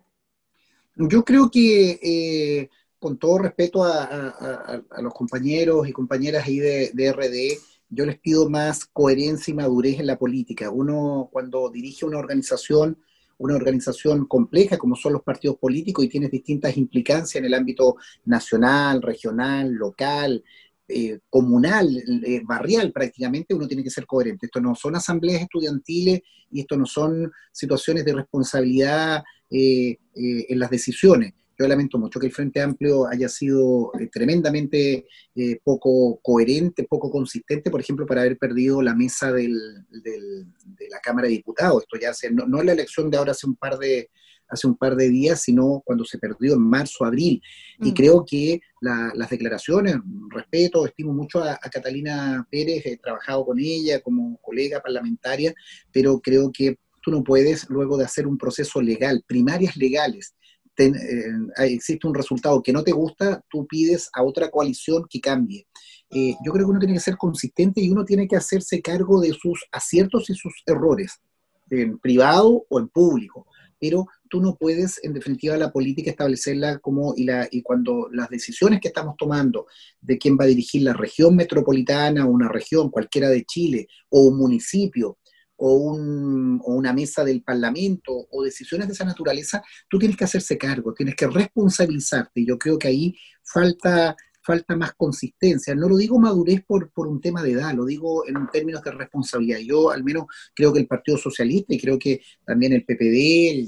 Yo 0.96 1.24
creo 1.24 1.52
que... 1.52 2.00
Eh, 2.02 2.70
con 3.00 3.18
todo 3.18 3.40
respeto 3.40 3.84
a, 3.84 4.82
los 5.02 5.14
compañeros 5.14 5.88
y 5.88 5.92
compañeras 5.92 6.46
ahí 6.46 6.60
de, 6.60 7.12
RD, 7.12 7.60
yo 7.90 8.06
les 8.06 8.20
pido 8.20 8.50
más 8.50 8.86
coherencia 8.86 9.52
y 9.52 9.56
madurez 9.56 10.00
en 10.00 10.08
la 10.08 10.18
política. 10.18 10.70
Uno 10.70 11.30
cuando 11.32 11.70
dirige 11.70 12.06
una 12.06 12.18
organización, 12.18 12.98
una 13.38 13.56
organización 13.56 14.26
compleja 14.26 14.78
como 14.78 14.96
son 14.96 15.14
los 15.14 15.24
partidos 15.24 15.58
políticos 15.58 16.04
y 16.04 16.10
tienes 16.10 16.32
distintas 16.32 16.76
implicancias 16.76 17.36
en 17.36 17.46
el 17.46 17.54
ámbito 17.54 17.98
nacional, 18.26 19.02
regional, 19.02 19.72
local, 19.72 20.44
eh, 20.90 21.20
comunal, 21.30 21.90
eh, 22.26 22.42
barrial 22.46 22.94
prácticamente, 22.94 23.54
uno 23.54 23.68
tiene 23.68 23.84
que 23.84 23.90
ser 23.90 24.06
coherente. 24.06 24.46
Esto 24.46 24.62
no 24.62 24.74
son 24.74 24.96
asambleas 24.96 25.42
estudiantiles 25.42 26.22
y 26.50 26.62
esto 26.62 26.78
no 26.78 26.86
son 26.86 27.32
situaciones 27.52 28.06
de 28.06 28.14
responsabilidad 28.14 29.24
eh, 29.50 29.98
en 30.14 30.60
las 30.60 30.70
decisiones. 30.70 31.34
Yo 31.60 31.68
lamento 31.68 31.98
mucho 31.98 32.20
que 32.20 32.28
el 32.28 32.32
Frente 32.32 32.62
Amplio 32.62 33.08
haya 33.08 33.28
sido 33.28 33.92
eh, 34.00 34.08
tremendamente 34.12 35.08
eh, 35.36 35.60
poco 35.64 36.20
coherente, 36.22 36.84
poco 36.84 37.10
consistente, 37.10 37.72
por 37.72 37.82
ejemplo, 37.82 38.06
para 38.06 38.22
haber 38.22 38.38
perdido 38.38 38.82
la 38.82 38.94
mesa 38.94 39.32
de 39.32 39.50
la 39.50 41.00
Cámara 41.02 41.28
de 41.28 41.34
Diputados. 41.34 41.84
Esto 41.84 41.98
ya 42.00 42.12
hace, 42.12 42.32
no, 42.32 42.46
no 42.46 42.62
la 42.62 42.74
elección 42.74 43.10
de 43.10 43.18
ahora 43.18 43.32
hace 43.32 43.48
un 43.48 43.56
par 43.56 43.78
de, 43.78 44.10
hace 44.50 44.68
un 44.68 44.76
par 44.76 44.96
de 44.96 45.10
días, 45.10 45.42
sino 45.42 45.82
cuando 45.86 46.06
se 46.06 46.18
perdió 46.18 46.54
en 46.54 46.62
marzo, 46.62 47.06
abril. 47.06 47.42
Y 47.80 47.94
creo 47.94 48.26
que 48.26 48.62
las 48.82 49.30
declaraciones, 49.30 49.98
respeto, 50.30 50.86
estimo 50.86 51.14
mucho 51.14 51.44
a, 51.44 51.58
Catalina 51.58 52.48
Pérez, 52.50 52.86
he 52.86 52.98
trabajado 52.98 53.46
con 53.46 53.60
ella 53.60 54.00
como 54.02 54.38
colega 54.42 54.82
parlamentaria, 54.82 55.54
pero 55.92 56.20
creo 56.20 56.52
que 56.52 56.78
tú 57.02 57.12
no 57.12 57.24
puedes, 57.24 57.70
luego 57.70 57.98
de 57.98 58.06
hacer 58.06 58.28
un 58.28 58.38
proceso 58.38 58.82
legal, 58.82 59.24
primarias 59.28 59.78
legales, 59.78 60.36
eh, 60.86 61.32
existe 61.58 62.08
un 62.08 62.14
resultado 62.14 62.62
que 62.62 62.74
no 62.74 62.84
te 62.84 62.92
gusta, 62.92 63.44
tú 63.50 63.66
pides 63.68 64.10
a 64.14 64.24
otra 64.24 64.50
coalición 64.50 65.06
que 65.10 65.20
cambie. 65.20 65.68
Eh, 66.10 66.36
yo 66.46 66.52
creo 66.52 66.66
que 66.66 66.72
uno 66.72 66.80
tiene 66.80 66.94
que 66.94 67.00
ser 67.00 67.18
consistente 67.18 67.82
y 67.82 67.90
uno 67.90 68.06
tiene 68.06 68.28
que 68.28 68.36
hacerse 68.36 68.82
cargo 68.82 69.20
de 69.20 69.34
sus 69.34 69.66
aciertos 69.72 70.30
y 70.30 70.36
sus 70.36 70.54
errores, 70.66 71.20
en 71.70 71.98
privado 72.00 72.66
o 72.70 72.80
en 72.80 72.88
público. 72.88 73.48
Pero 73.80 74.08
tú 74.30 74.42
no 74.42 74.56
puedes, 74.56 75.04
en 75.04 75.14
definitiva, 75.14 75.56
la 75.58 75.72
política 75.72 76.10
establecerla 76.10 76.80
como, 76.80 77.14
y, 77.16 77.26
la, 77.26 77.48
y 77.52 77.62
cuando 77.62 78.08
las 78.12 78.30
decisiones 78.30 78.80
que 78.80 78.88
estamos 78.88 79.16
tomando 79.18 79.68
de 80.02 80.18
quién 80.18 80.38
va 80.40 80.46
a 80.46 80.48
dirigir 80.48 80.82
la 80.82 80.94
región 80.94 81.36
metropolitana 81.36 82.26
o 82.26 82.30
una 82.30 82.50
región, 82.50 82.90
cualquiera 82.90 83.30
de 83.30 83.46
Chile, 83.46 83.88
o 84.10 84.22
un 84.22 84.38
municipio, 84.38 85.20
o, 85.58 85.74
un, 85.74 86.62
o, 86.64 86.74
una 86.74 86.94
mesa 86.94 87.24
del 87.24 87.44
Parlamento 87.44 88.14
o 88.32 88.44
decisiones 88.44 88.88
de 88.88 88.94
esa 88.94 89.06
naturaleza, 89.06 89.62
tú 89.90 90.00
tienes 90.00 90.18
que 90.18 90.24
hacerse 90.24 90.58
cargo, 90.58 90.94
tienes 90.94 91.16
que 91.16 91.28
responsabilizarte. 91.28 92.46
Yo 92.46 92.58
creo 92.58 92.78
que 92.78 92.88
ahí 92.88 93.16
falta, 93.44 94.16
falta 94.42 94.76
más 94.76 94.94
consistencia. 94.94 95.76
No 95.76 95.90
lo 95.90 95.98
digo 95.98 96.20
madurez 96.20 96.64
por, 96.66 96.92
por 96.92 97.08
un 97.08 97.20
tema 97.20 97.44
de 97.44 97.52
edad, 97.52 97.74
lo 97.74 97.86
digo 97.86 98.28
en 98.28 98.48
términos 98.52 98.82
de 98.84 98.92
responsabilidad. 98.92 99.60
Yo 99.60 99.92
al 99.92 100.04
menos 100.04 100.26
creo 100.56 100.72
que 100.72 100.80
el 100.80 100.88
Partido 100.88 101.18
Socialista 101.18 101.74
y 101.74 101.80
creo 101.80 102.00
que 102.00 102.22
también 102.46 102.74
el 102.74 102.86
PPD, 102.86 103.68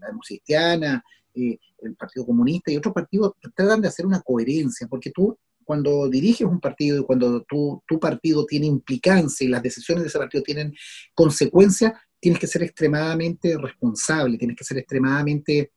la 0.00 0.08
Democracia 0.08 1.02
eh, 1.34 1.58
el 1.82 1.94
Partido 1.94 2.24
Comunista 2.24 2.72
y 2.72 2.78
otros 2.78 2.94
partidos 2.94 3.34
tratan 3.54 3.82
de 3.82 3.88
hacer 3.88 4.06
una 4.06 4.22
coherencia, 4.22 4.86
porque 4.88 5.10
tú 5.10 5.38
cuando 5.66 6.08
diriges 6.08 6.46
un 6.46 6.60
partido 6.60 7.00
y 7.00 7.04
cuando 7.04 7.42
tu, 7.42 7.82
tu 7.86 7.98
partido 7.98 8.46
tiene 8.46 8.66
implicancia 8.66 9.44
y 9.44 9.50
las 9.50 9.62
decisiones 9.62 10.04
de 10.04 10.08
ese 10.08 10.18
partido 10.18 10.44
tienen 10.44 10.72
consecuencias, 11.12 11.92
tienes 12.20 12.40
que 12.40 12.46
ser 12.46 12.62
extremadamente 12.62 13.58
responsable, 13.58 14.38
tienes 14.38 14.56
que 14.56 14.64
ser 14.64 14.78
extremadamente 14.78 15.72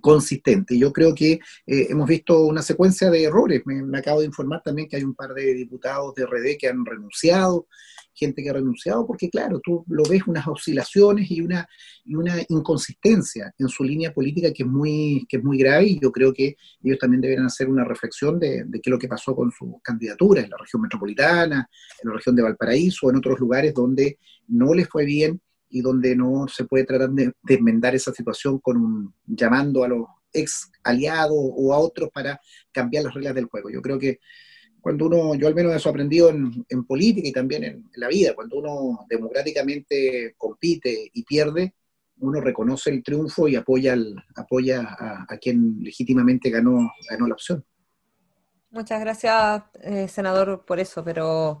consistente. 0.00 0.78
Yo 0.78 0.92
creo 0.92 1.14
que 1.14 1.32
eh, 1.66 1.86
hemos 1.88 2.08
visto 2.08 2.40
una 2.40 2.62
secuencia 2.62 3.10
de 3.10 3.24
errores. 3.24 3.62
Me, 3.64 3.98
acabo 3.98 4.20
de 4.20 4.26
informar 4.26 4.62
también 4.62 4.88
que 4.88 4.96
hay 4.96 5.04
un 5.04 5.14
par 5.14 5.32
de 5.34 5.54
diputados 5.54 6.14
de 6.14 6.26
RD 6.26 6.56
que 6.58 6.68
han 6.68 6.84
renunciado, 6.84 7.68
gente 8.14 8.42
que 8.42 8.50
ha 8.50 8.54
renunciado, 8.54 9.06
porque 9.06 9.28
claro, 9.28 9.60
tú 9.62 9.84
lo 9.88 10.02
ves 10.04 10.26
unas 10.26 10.46
oscilaciones 10.48 11.30
y 11.30 11.40
una, 11.40 11.68
y 12.04 12.14
una 12.14 12.36
inconsistencia 12.48 13.52
en 13.58 13.68
su 13.68 13.84
línea 13.84 14.12
política 14.12 14.52
que 14.52 14.62
es, 14.62 14.68
muy, 14.68 15.26
que 15.28 15.36
es 15.36 15.44
muy 15.44 15.58
grave 15.58 15.86
y 15.86 16.00
yo 16.00 16.10
creo 16.10 16.32
que 16.32 16.56
ellos 16.82 16.98
también 16.98 17.20
deben 17.20 17.44
hacer 17.44 17.68
una 17.68 17.84
reflexión 17.84 18.38
de, 18.38 18.64
de 18.64 18.80
qué 18.80 18.90
es 18.90 18.90
lo 18.90 18.98
que 18.98 19.08
pasó 19.08 19.36
con 19.36 19.50
su 19.50 19.80
candidatura 19.82 20.40
en 20.40 20.50
la 20.50 20.56
región 20.56 20.82
metropolitana, 20.82 21.68
en 22.02 22.08
la 22.08 22.16
región 22.16 22.34
de 22.34 22.42
Valparaíso, 22.42 23.10
en 23.10 23.16
otros 23.16 23.38
lugares 23.38 23.74
donde 23.74 24.18
no 24.48 24.72
les 24.72 24.88
fue 24.88 25.04
bien 25.04 25.40
y 25.68 25.80
donde 25.80 26.14
no 26.14 26.46
se 26.48 26.64
puede 26.64 26.84
tratar 26.84 27.10
de, 27.10 27.32
enmendar 27.48 27.94
esa 27.94 28.12
situación 28.12 28.58
con 28.58 28.76
un 28.76 29.14
llamando 29.26 29.84
a 29.84 29.88
los 29.88 30.06
ex 30.32 30.70
aliados 30.84 31.36
o 31.36 31.72
a 31.72 31.78
otros 31.78 32.10
para 32.12 32.40
cambiar 32.72 33.04
las 33.04 33.14
reglas 33.14 33.34
del 33.34 33.46
juego. 33.46 33.70
Yo 33.70 33.82
creo 33.82 33.98
que 33.98 34.20
cuando 34.80 35.06
uno, 35.06 35.34
yo 35.34 35.48
al 35.48 35.54
menos 35.54 35.74
eso 35.74 35.88
he 35.88 35.90
aprendido 35.90 36.30
en, 36.30 36.84
política 36.86 37.26
y 37.26 37.32
también 37.32 37.64
en, 37.64 37.90
la 37.96 38.08
vida, 38.08 38.34
cuando 38.34 38.58
uno 38.58 39.06
democráticamente 39.08 40.34
compite 40.36 41.10
y 41.12 41.24
pierde, 41.24 41.74
uno 42.18 42.40
reconoce 42.40 42.90
el 42.90 43.02
triunfo 43.02 43.48
y 43.48 43.56
apoya, 43.56 43.96
apoya 44.36 44.96
a, 45.28 45.36
quien 45.38 45.78
legítimamente 45.80 46.50
ganó, 46.50 46.90
ganó 47.10 47.26
la 47.26 47.34
opción. 47.34 47.64
Muchas 48.70 49.00
gracias, 49.00 49.62
eh, 49.82 50.06
senador, 50.06 50.64
por 50.64 50.78
eso, 50.78 51.02
pero 51.02 51.60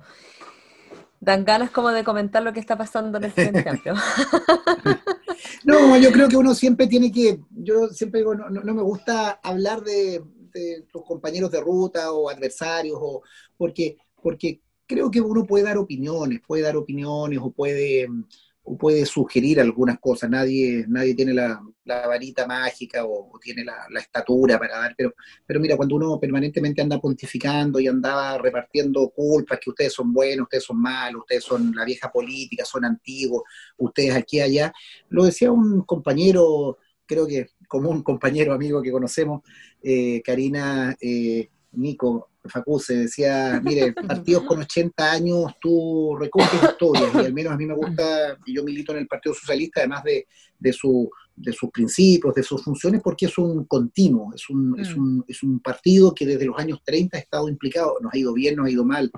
dan 1.20 1.44
ganas 1.44 1.70
como 1.70 1.90
de 1.90 2.04
comentar 2.04 2.42
lo 2.42 2.52
que 2.52 2.60
está 2.60 2.76
pasando 2.76 3.18
en 3.18 3.24
el 3.24 3.32
Frente 3.32 3.64
Amplio. 3.68 3.94
no, 5.64 5.96
yo 5.98 6.12
creo 6.12 6.28
que 6.28 6.36
uno 6.36 6.54
siempre 6.54 6.86
tiene 6.86 7.10
que, 7.10 7.40
yo 7.50 7.88
siempre 7.88 8.20
digo, 8.20 8.34
no, 8.34 8.48
no, 8.50 8.74
me 8.74 8.82
gusta 8.82 9.40
hablar 9.42 9.82
de, 9.82 10.22
de, 10.52 10.86
tus 10.92 11.04
compañeros 11.04 11.50
de 11.50 11.60
ruta 11.60 12.12
o 12.12 12.28
adversarios, 12.28 12.98
o, 13.00 13.22
porque, 13.56 13.96
porque 14.22 14.60
creo 14.86 15.10
que 15.10 15.20
uno 15.20 15.44
puede 15.44 15.64
dar 15.64 15.78
opiniones, 15.78 16.40
puede 16.46 16.62
dar 16.62 16.76
opiniones 16.76 17.38
o 17.42 17.50
puede 17.50 18.08
puede 18.78 19.06
sugerir 19.06 19.60
algunas 19.60 19.98
cosas. 20.00 20.28
Nadie, 20.28 20.84
nadie 20.88 21.14
tiene 21.14 21.32
la, 21.32 21.62
varita 21.84 22.46
mágica 22.46 23.04
o, 23.04 23.38
tiene 23.40 23.64
la, 23.64 23.86
estatura 24.00 24.58
para 24.58 24.78
dar, 24.78 24.94
pero, 24.96 25.14
pero 25.46 25.60
mira, 25.60 25.76
cuando 25.76 25.94
uno 25.96 26.18
permanentemente 26.18 26.82
anda 26.82 27.00
pontificando 27.00 27.78
y 27.78 27.86
andaba 27.86 28.38
repartiendo 28.38 29.08
culpas, 29.10 29.60
que 29.60 29.70
ustedes 29.70 29.92
son 29.92 30.12
buenos, 30.12 30.44
ustedes 30.44 30.64
son 30.64 30.80
malos, 30.80 31.20
ustedes 31.20 31.44
son 31.44 31.72
la 31.74 31.84
vieja 31.84 32.10
política, 32.10 32.64
son 32.64 32.84
antiguos, 32.84 33.42
ustedes 33.76 34.14
aquí 34.14 34.40
allá, 34.40 34.72
lo 35.08 35.24
decía 35.24 35.52
un 35.52 35.82
compañero, 35.82 36.78
creo 37.06 37.26
que 37.26 37.50
como 37.68 37.90
un 37.90 38.02
compañero 38.02 38.52
amigo 38.52 38.82
que 38.82 38.90
conocemos, 38.90 39.42
eh, 39.82 40.22
Karina, 40.24 40.96
eh, 41.00 41.48
Nico, 41.72 42.30
Facu 42.48 42.78
se 42.78 42.96
decía, 42.96 43.60
mire, 43.62 43.92
partidos 44.24 44.44
con 44.44 44.60
80 44.60 45.12
años 45.12 45.52
tú 45.60 46.16
recoges 46.18 46.62
historias, 46.62 47.14
y 47.14 47.18
al 47.18 47.34
menos 47.34 47.52
a 47.52 47.56
mí 47.56 47.66
me 47.66 47.74
gusta, 47.74 48.38
y 48.46 48.54
yo 48.54 48.64
milito 48.64 48.92
en 48.92 48.98
el 48.98 49.06
Partido 49.06 49.34
Socialista, 49.34 49.80
además 49.80 50.04
de, 50.04 50.26
de, 50.58 50.72
su, 50.72 51.10
de 51.34 51.52
sus 51.52 51.70
principios, 51.70 52.34
de 52.34 52.42
sus 52.42 52.62
funciones, 52.62 53.00
porque 53.02 53.26
es 53.26 53.38
un 53.38 53.64
continuo, 53.64 54.32
es 54.34 54.48
un, 54.50 54.78
es, 54.78 54.96
mm. 54.96 55.00
un, 55.00 55.24
es 55.26 55.42
un 55.42 55.60
partido 55.60 56.14
que 56.14 56.26
desde 56.26 56.46
los 56.46 56.58
años 56.58 56.80
30 56.84 57.16
ha 57.16 57.20
estado 57.20 57.48
implicado, 57.48 57.96
nos 58.00 58.12
ha 58.12 58.18
ido 58.18 58.32
bien, 58.32 58.56
nos 58.56 58.66
ha 58.66 58.70
ido 58.70 58.84
mal, 58.84 59.10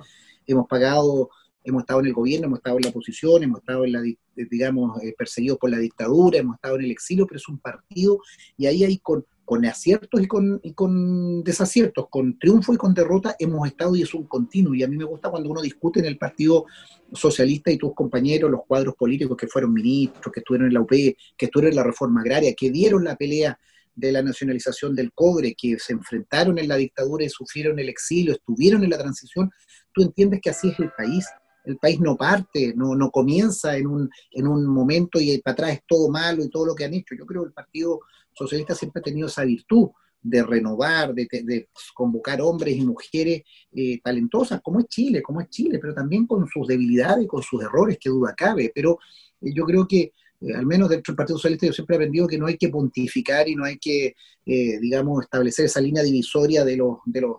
hemos 0.45 0.67
pagado 0.67 1.29
hemos 1.63 1.83
estado 1.83 1.99
en 1.99 2.07
el 2.07 2.13
gobierno, 2.13 2.47
hemos 2.47 2.59
estado 2.59 2.77
en 2.77 2.83
la 2.83 2.89
oposición, 2.89 3.43
hemos 3.43 3.59
estado 3.59 3.85
en 3.85 3.91
la, 3.91 4.01
digamos, 4.35 5.01
eh, 5.03 5.13
perseguidos 5.17 5.57
por 5.57 5.69
la 5.69 5.77
dictadura, 5.77 6.39
hemos 6.39 6.55
estado 6.55 6.75
en 6.75 6.85
el 6.85 6.91
exilio, 6.91 7.25
pero 7.27 7.37
es 7.37 7.47
un 7.47 7.59
partido 7.59 8.19
y 8.57 8.65
ahí 8.65 8.83
hay 8.83 8.97
con, 8.99 9.25
con 9.49 9.65
aciertos 9.65 10.21
y 10.21 10.27
con, 10.27 10.59
y 10.61 10.73
con 10.73 11.43
desaciertos, 11.43 12.05
con 12.11 12.37
triunfo 12.37 12.71
y 12.71 12.77
con 12.77 12.93
derrota, 12.93 13.35
hemos 13.39 13.67
estado 13.67 13.95
y 13.95 14.03
es 14.03 14.13
un 14.13 14.27
continuo. 14.27 14.75
Y 14.75 14.83
a 14.83 14.87
mí 14.87 14.95
me 14.95 15.05
gusta 15.05 15.31
cuando 15.31 15.49
uno 15.49 15.59
discute 15.59 16.01
en 16.01 16.05
el 16.05 16.19
Partido 16.19 16.67
Socialista 17.11 17.71
y 17.71 17.77
tus 17.79 17.95
compañeros, 17.95 18.51
los 18.51 18.61
cuadros 18.67 18.93
políticos 18.93 19.35
que 19.35 19.47
fueron 19.47 19.73
ministros, 19.73 20.31
que 20.31 20.41
estuvieron 20.41 20.67
en 20.67 20.75
la 20.75 20.81
UP, 20.81 20.91
que 20.91 21.45
estuvieron 21.45 21.71
en 21.71 21.77
la 21.77 21.83
reforma 21.83 22.21
agraria, 22.21 22.53
que 22.55 22.69
dieron 22.69 23.03
la 23.03 23.15
pelea 23.15 23.59
de 23.95 24.11
la 24.11 24.21
nacionalización 24.21 24.93
del 24.93 25.11
cobre, 25.13 25.55
que 25.55 25.79
se 25.79 25.93
enfrentaron 25.93 26.59
en 26.59 26.67
la 26.67 26.75
dictadura 26.75 27.25
y 27.25 27.29
sufrieron 27.29 27.79
el 27.79 27.89
exilio, 27.89 28.33
estuvieron 28.33 28.83
en 28.83 28.91
la 28.91 28.99
transición, 28.99 29.49
tú 29.91 30.03
entiendes 30.03 30.41
que 30.43 30.51
así 30.51 30.69
es 30.69 30.79
el 30.79 30.91
país. 30.95 31.25
El 31.65 31.77
país 31.77 31.99
no 31.99 32.15
parte, 32.15 32.73
no, 32.75 32.95
no 32.95 33.09
comienza 33.09 33.75
en 33.75 33.87
un, 33.87 34.09
en 34.31 34.47
un 34.47 34.67
momento 34.67 35.19
y 35.19 35.39
para 35.39 35.53
atrás 35.53 35.71
es 35.71 35.79
todo 35.87 36.07
malo 36.09 36.43
y 36.43 36.49
todo 36.51 36.67
lo 36.67 36.75
que 36.75 36.85
han 36.85 36.93
hecho. 36.93 37.15
Yo 37.15 37.25
creo 37.25 37.41
que 37.41 37.47
el 37.47 37.53
Partido 37.53 37.99
Socialista 38.45 38.75
siempre 38.75 38.99
ha 38.99 39.03
tenido 39.03 39.27
esa 39.27 39.43
virtud 39.43 39.89
de 40.21 40.43
renovar, 40.43 41.13
de, 41.13 41.69
convocar 41.93 42.41
hombres 42.41 42.75
y 42.75 42.85
mujeres 42.85 43.43
eh, 43.71 43.99
talentosas, 44.03 44.61
como 44.61 44.79
es 44.79 44.87
Chile, 44.87 45.21
como 45.21 45.39
es 45.39 45.49
Chile, 45.49 45.79
pero 45.79 45.93
también 45.93 46.27
con 46.27 46.45
sus 46.47 46.67
debilidades, 46.67 47.27
con 47.27 47.41
sus 47.41 47.61
errores, 47.63 47.97
que 47.99 48.09
duda 48.09 48.33
cabe. 48.35 48.71
Pero 48.73 48.99
eh, 49.41 49.53
yo 49.53 49.63
creo 49.65 49.87
que 49.87 50.13
eh, 50.41 50.53
al 50.55 50.65
menos 50.65 50.89
dentro 50.89 51.11
del 51.11 51.17
Partido 51.17 51.37
Socialista, 51.37 51.67
yo 51.67 51.73
siempre 51.73 51.95
he 51.95 51.97
aprendido 51.97 52.27
que 52.27 52.37
no 52.37 52.47
hay 52.47 52.57
que 52.57 52.69
pontificar 52.69 53.49
y 53.49 53.55
no 53.55 53.65
hay 53.65 53.77
que, 53.77 54.15
eh, 54.45 54.79
digamos, 54.79 55.23
establecer 55.23 55.65
esa 55.65 55.81
línea 55.81 56.03
divisoria 56.03 56.63
de 56.63 56.77
los, 56.77 56.97
de, 57.05 57.21
los, 57.21 57.37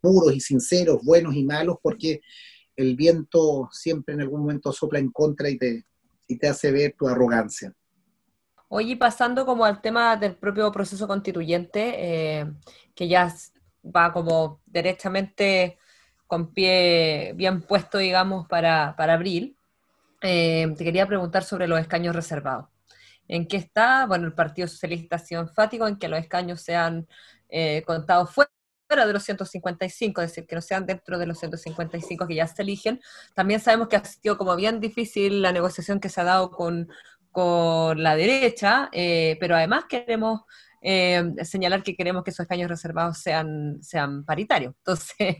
puros 0.00 0.34
y 0.34 0.40
sinceros, 0.40 1.02
buenos 1.02 1.34
y 1.34 1.44
malos, 1.44 1.78
porque 1.82 2.20
el 2.76 2.94
viento 2.94 3.68
siempre 3.72 4.14
en 4.14 4.20
algún 4.20 4.42
momento 4.42 4.72
sopla 4.72 5.00
en 5.00 5.10
contra 5.10 5.50
y 5.50 5.58
te, 5.58 5.84
y 6.28 6.38
te 6.38 6.46
hace 6.46 6.70
ver 6.70 6.94
tu 6.96 7.08
arrogancia. 7.08 7.74
Oye, 8.68 8.96
pasando 8.96 9.46
como 9.46 9.64
al 9.64 9.80
tema 9.80 10.16
del 10.16 10.34
propio 10.36 10.72
proceso 10.72 11.06
constituyente, 11.06 12.40
eh, 12.40 12.52
que 12.94 13.06
ya 13.08 13.32
va 13.84 14.12
como 14.12 14.60
derechamente 14.66 15.78
con 16.26 16.52
pie 16.52 17.32
bien 17.36 17.62
puesto, 17.62 17.98
digamos, 17.98 18.48
para, 18.48 18.94
para 18.96 19.14
abril. 19.14 19.56
Eh, 20.22 20.74
te 20.76 20.84
quería 20.84 21.06
preguntar 21.06 21.44
sobre 21.44 21.68
los 21.68 21.78
escaños 21.78 22.16
reservados. 22.16 22.66
¿En 23.28 23.46
qué 23.46 23.56
está? 23.58 24.06
Bueno, 24.06 24.26
el 24.26 24.34
Partido 24.34 24.68
Socialista 24.68 25.16
ha 25.16 25.18
sido 25.20 25.42
enfático 25.42 25.86
en 25.86 25.98
que 25.98 26.08
los 26.08 26.18
escaños 26.18 26.60
sean 26.60 27.06
eh, 27.48 27.82
contados 27.86 28.32
fuera 28.32 28.50
de 28.88 29.12
los 29.12 29.24
155, 29.24 30.22
es 30.22 30.30
decir, 30.30 30.46
que 30.46 30.54
no 30.54 30.60
sean 30.60 30.86
dentro 30.86 31.18
de 31.18 31.26
los 31.26 31.38
155 31.38 32.26
que 32.26 32.34
ya 32.36 32.46
se 32.46 32.62
eligen. 32.62 33.00
También 33.34 33.60
sabemos 33.60 33.88
que 33.88 33.96
ha 33.96 34.04
sido 34.04 34.38
como 34.38 34.54
bien 34.56 34.80
difícil 34.80 35.42
la 35.42 35.52
negociación 35.52 36.00
que 36.00 36.08
se 36.08 36.20
ha 36.20 36.24
dado 36.24 36.50
con, 36.50 36.88
con 37.36 38.02
la 38.02 38.16
derecha, 38.16 38.88
eh, 38.92 39.36
pero 39.38 39.54
además 39.56 39.84
queremos 39.90 40.44
eh, 40.80 41.22
señalar 41.44 41.82
que 41.82 41.94
queremos 41.94 42.24
que 42.24 42.30
esos 42.30 42.44
escaños 42.44 42.70
reservados 42.70 43.18
sean, 43.18 43.76
sean 43.82 44.24
paritarios. 44.24 44.72
Entonces, 44.78 45.36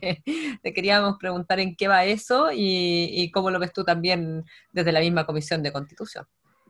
te 0.63 0.73
queríamos 0.75 1.17
preguntar 1.19 1.59
en 1.59 1.75
qué 1.75 1.89
va 1.89 2.05
eso 2.05 2.51
y, 2.53 3.31
cómo 3.33 3.51
lo 3.51 3.59
ves 3.59 3.73
tú 3.73 3.83
también 3.83 4.45
desde 4.73 4.93
la 4.93 5.01
misma 5.01 5.25
Comisión 5.25 5.63
de 5.63 5.73
Constitución. 5.73 6.27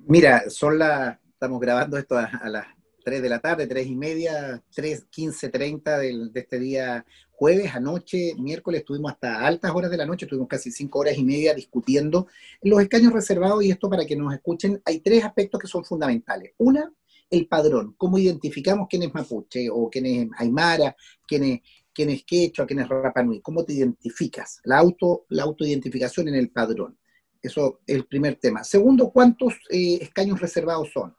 Mira, 0.06 0.48
son 0.48 0.78
las, 0.78 1.18
estamos 1.32 1.58
grabando 1.58 1.98
esto 1.98 2.16
a, 2.16 2.48
las 2.48 2.68
3 3.04 3.20
de 3.20 3.28
la 3.28 3.40
tarde, 3.40 3.66
3 3.66 3.84
y 3.84 3.96
media, 3.96 4.62
3, 4.76 5.06
15, 5.10 5.48
30 5.48 5.98
de 5.98 6.30
este 6.34 6.60
día 6.60 7.04
jueves, 7.36 7.74
anoche, 7.74 8.34
miércoles, 8.38 8.80
estuvimos 8.80 9.12
hasta 9.12 9.46
altas 9.46 9.70
horas 9.74 9.90
de 9.90 9.98
la 9.98 10.06
noche, 10.06 10.24
estuvimos 10.24 10.48
casi 10.48 10.70
5 10.70 10.98
horas 10.98 11.18
y 11.18 11.24
media 11.24 11.54
discutiendo 11.54 12.28
los 12.62 12.80
escaños 12.80 13.12
reservados 13.12 13.62
y 13.62 13.70
esto 13.70 13.90
para 13.90 14.06
que 14.06 14.16
nos 14.16 14.32
escuchen, 14.32 14.80
hay 14.84 15.00
tres 15.00 15.22
aspectos 15.22 15.60
que 15.60 15.66
son 15.66 15.84
fundamentales. 15.84 16.52
Una, 16.56 16.90
el 17.28 17.46
padrón, 17.46 17.94
cómo 17.98 18.18
identificamos 18.18 18.86
quién 18.88 19.02
es 19.02 19.12
mapuche 19.12 19.68
o 19.70 19.90
quién 19.90 20.06
es 20.06 20.28
aymara, 20.38 20.96
quién 21.26 21.44
es, 21.44 21.60
quién 21.92 22.10
es 22.10 22.24
quechua, 22.24 22.66
quién 22.66 22.80
es 22.80 22.88
rapanui, 22.88 23.40
cómo 23.42 23.64
te 23.64 23.74
identificas, 23.74 24.60
la, 24.64 24.78
auto, 24.78 25.26
la 25.28 25.42
autoidentificación 25.42 26.28
en 26.28 26.36
el 26.36 26.50
padrón. 26.50 26.98
Eso 27.42 27.80
es 27.86 27.96
el 27.96 28.06
primer 28.06 28.36
tema. 28.36 28.64
Segundo, 28.64 29.10
¿cuántos 29.10 29.54
eh, 29.70 29.98
escaños 30.00 30.40
reservados 30.40 30.90
son? 30.90 31.14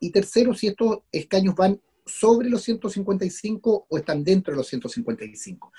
Y 0.00 0.10
tercero, 0.10 0.54
si 0.54 0.66
estos 0.66 0.98
escaños 1.12 1.54
van 1.54 1.80
sobre 2.04 2.48
los 2.48 2.62
155 2.62 3.86
o 3.88 3.98
están 3.98 4.24
dentro 4.24 4.52
de 4.52 4.58
los 4.58 4.68
155. 4.68 5.72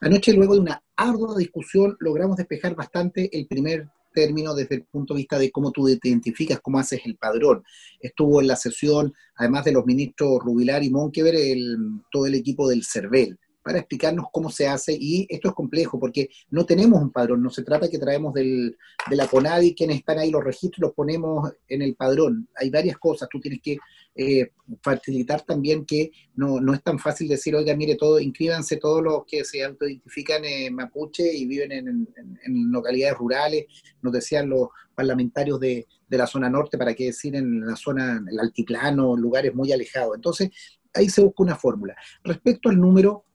Anoche, 0.00 0.32
luego 0.32 0.54
de 0.54 0.60
una 0.60 0.82
ardua 0.96 1.36
discusión, 1.36 1.96
logramos 2.00 2.36
despejar 2.36 2.74
bastante 2.74 3.28
el 3.36 3.46
primer 3.46 3.88
término 4.14 4.54
desde 4.54 4.76
el 4.76 4.84
punto 4.84 5.12
de 5.12 5.18
vista 5.18 5.38
de 5.38 5.50
cómo 5.50 5.70
tú 5.70 5.86
te 6.00 6.08
identificas, 6.08 6.60
cómo 6.60 6.78
haces 6.78 7.02
el 7.04 7.16
padrón. 7.16 7.62
Estuvo 8.00 8.40
en 8.40 8.48
la 8.48 8.56
sesión, 8.56 9.12
además 9.36 9.66
de 9.66 9.72
los 9.72 9.84
ministros 9.84 10.42
Rubilar 10.42 10.82
y 10.82 10.90
Monkever, 10.90 11.34
el, 11.34 11.76
todo 12.10 12.26
el 12.26 12.34
equipo 12.34 12.66
del 12.66 12.82
CERVEL 12.82 13.38
para 13.66 13.78
explicarnos 13.80 14.26
cómo 14.30 14.48
se 14.48 14.68
hace. 14.68 14.96
Y 14.98 15.26
esto 15.28 15.48
es 15.48 15.54
complejo 15.54 15.98
porque 15.98 16.30
no 16.50 16.64
tenemos 16.64 17.02
un 17.02 17.10
padrón, 17.10 17.42
no 17.42 17.50
se 17.50 17.64
trata 17.64 17.90
que 17.90 17.98
traemos 17.98 18.32
del, 18.32 18.76
de 19.10 19.16
la 19.16 19.26
CONADI 19.26 19.74
quienes 19.74 19.98
están 19.98 20.20
ahí 20.20 20.30
los 20.30 20.44
registros, 20.44 20.78
los 20.78 20.94
ponemos 20.94 21.52
en 21.68 21.82
el 21.82 21.96
padrón. 21.96 22.48
Hay 22.54 22.70
varias 22.70 22.96
cosas, 22.96 23.28
tú 23.28 23.40
tienes 23.40 23.60
que 23.60 23.76
eh, 24.16 24.52
facilitar 24.82 25.42
también 25.42 25.84
que 25.84 26.10
no, 26.34 26.60
no, 26.60 26.72
es 26.72 26.82
tan 26.82 26.98
fácil 26.98 27.28
decir, 27.28 27.54
oiga, 27.54 27.76
mire, 27.76 27.96
todo, 27.96 28.18
inscríbanse 28.18 28.78
todos 28.78 29.02
los 29.02 29.26
que 29.26 29.44
se 29.44 29.62
autoidentifican 29.62 30.44
en 30.44 30.74
mapuche 30.74 31.30
y 31.34 31.46
viven 31.46 31.72
en, 31.72 32.08
en, 32.46 32.72
localidades 32.72 33.18
rurales, 33.18 33.66
nos 34.00 34.12
decían 34.12 34.48
los 34.48 34.68
parlamentarios 34.94 35.60
de, 35.60 35.86
de 36.08 36.18
la 36.18 36.26
zona 36.26 36.48
norte, 36.48 36.78
para 36.78 36.94
qué 36.94 37.06
decir 37.06 37.36
en 37.36 37.66
la 37.66 37.76
zona, 37.76 38.24
el 38.30 38.40
altiplano, 38.40 39.16
lugares 39.16 39.54
muy 39.54 39.70
alejados. 39.72 40.14
Entonces, 40.14 40.50
ahí 40.94 41.10
se 41.10 41.22
busca 41.22 41.42
una 41.42 41.56
fórmula. 41.56 41.94
Respecto 42.24 42.70
al 42.70 42.80
número, 42.80 43.26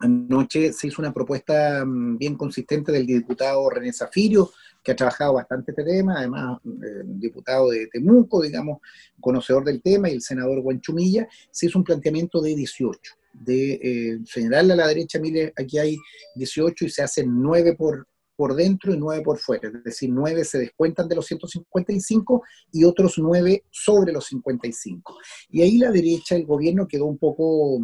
Anoche 0.00 0.72
se 0.72 0.86
hizo 0.86 1.02
una 1.02 1.12
propuesta 1.12 1.84
mm, 1.84 2.18
bien 2.18 2.36
consistente 2.36 2.92
del 2.92 3.06
diputado 3.06 3.68
René 3.68 3.92
Zafirio, 3.92 4.50
que 4.82 4.92
ha 4.92 4.96
trabajado 4.96 5.34
bastante 5.34 5.72
este 5.72 5.84
tema, 5.84 6.18
además 6.18 6.58
eh, 6.64 7.02
diputado 7.04 7.70
de 7.70 7.86
Temuco, 7.88 8.42
digamos, 8.42 8.78
conocedor 9.20 9.64
del 9.64 9.82
tema, 9.82 10.08
y 10.08 10.14
el 10.14 10.22
senador 10.22 10.60
Guanchumilla, 10.60 11.28
se 11.50 11.66
hizo 11.66 11.78
un 11.78 11.84
planteamiento 11.84 12.40
de 12.40 12.54
18, 12.54 13.00
de 13.32 13.72
eh, 13.72 14.18
señalarle 14.24 14.72
a 14.72 14.76
la 14.76 14.88
derecha, 14.88 15.18
mire, 15.18 15.52
aquí 15.56 15.78
hay 15.78 15.96
18 16.36 16.84
y 16.84 16.90
se 16.90 17.02
hacen 17.02 17.42
9 17.42 17.74
por, 17.76 18.06
por 18.36 18.54
dentro 18.54 18.94
y 18.94 18.98
9 18.98 19.22
por 19.22 19.38
fuera, 19.38 19.68
es 19.68 19.84
decir, 19.84 20.10
9 20.10 20.44
se 20.44 20.58
descuentan 20.58 21.08
de 21.08 21.16
los 21.16 21.26
155 21.26 22.42
y 22.72 22.84
otros 22.84 23.18
9 23.18 23.64
sobre 23.70 24.12
los 24.12 24.26
55. 24.26 25.16
Y 25.50 25.62
ahí 25.62 25.78
la 25.78 25.90
derecha, 25.90 26.36
el 26.36 26.46
gobierno 26.46 26.86
quedó 26.86 27.06
un 27.06 27.18
poco 27.18 27.80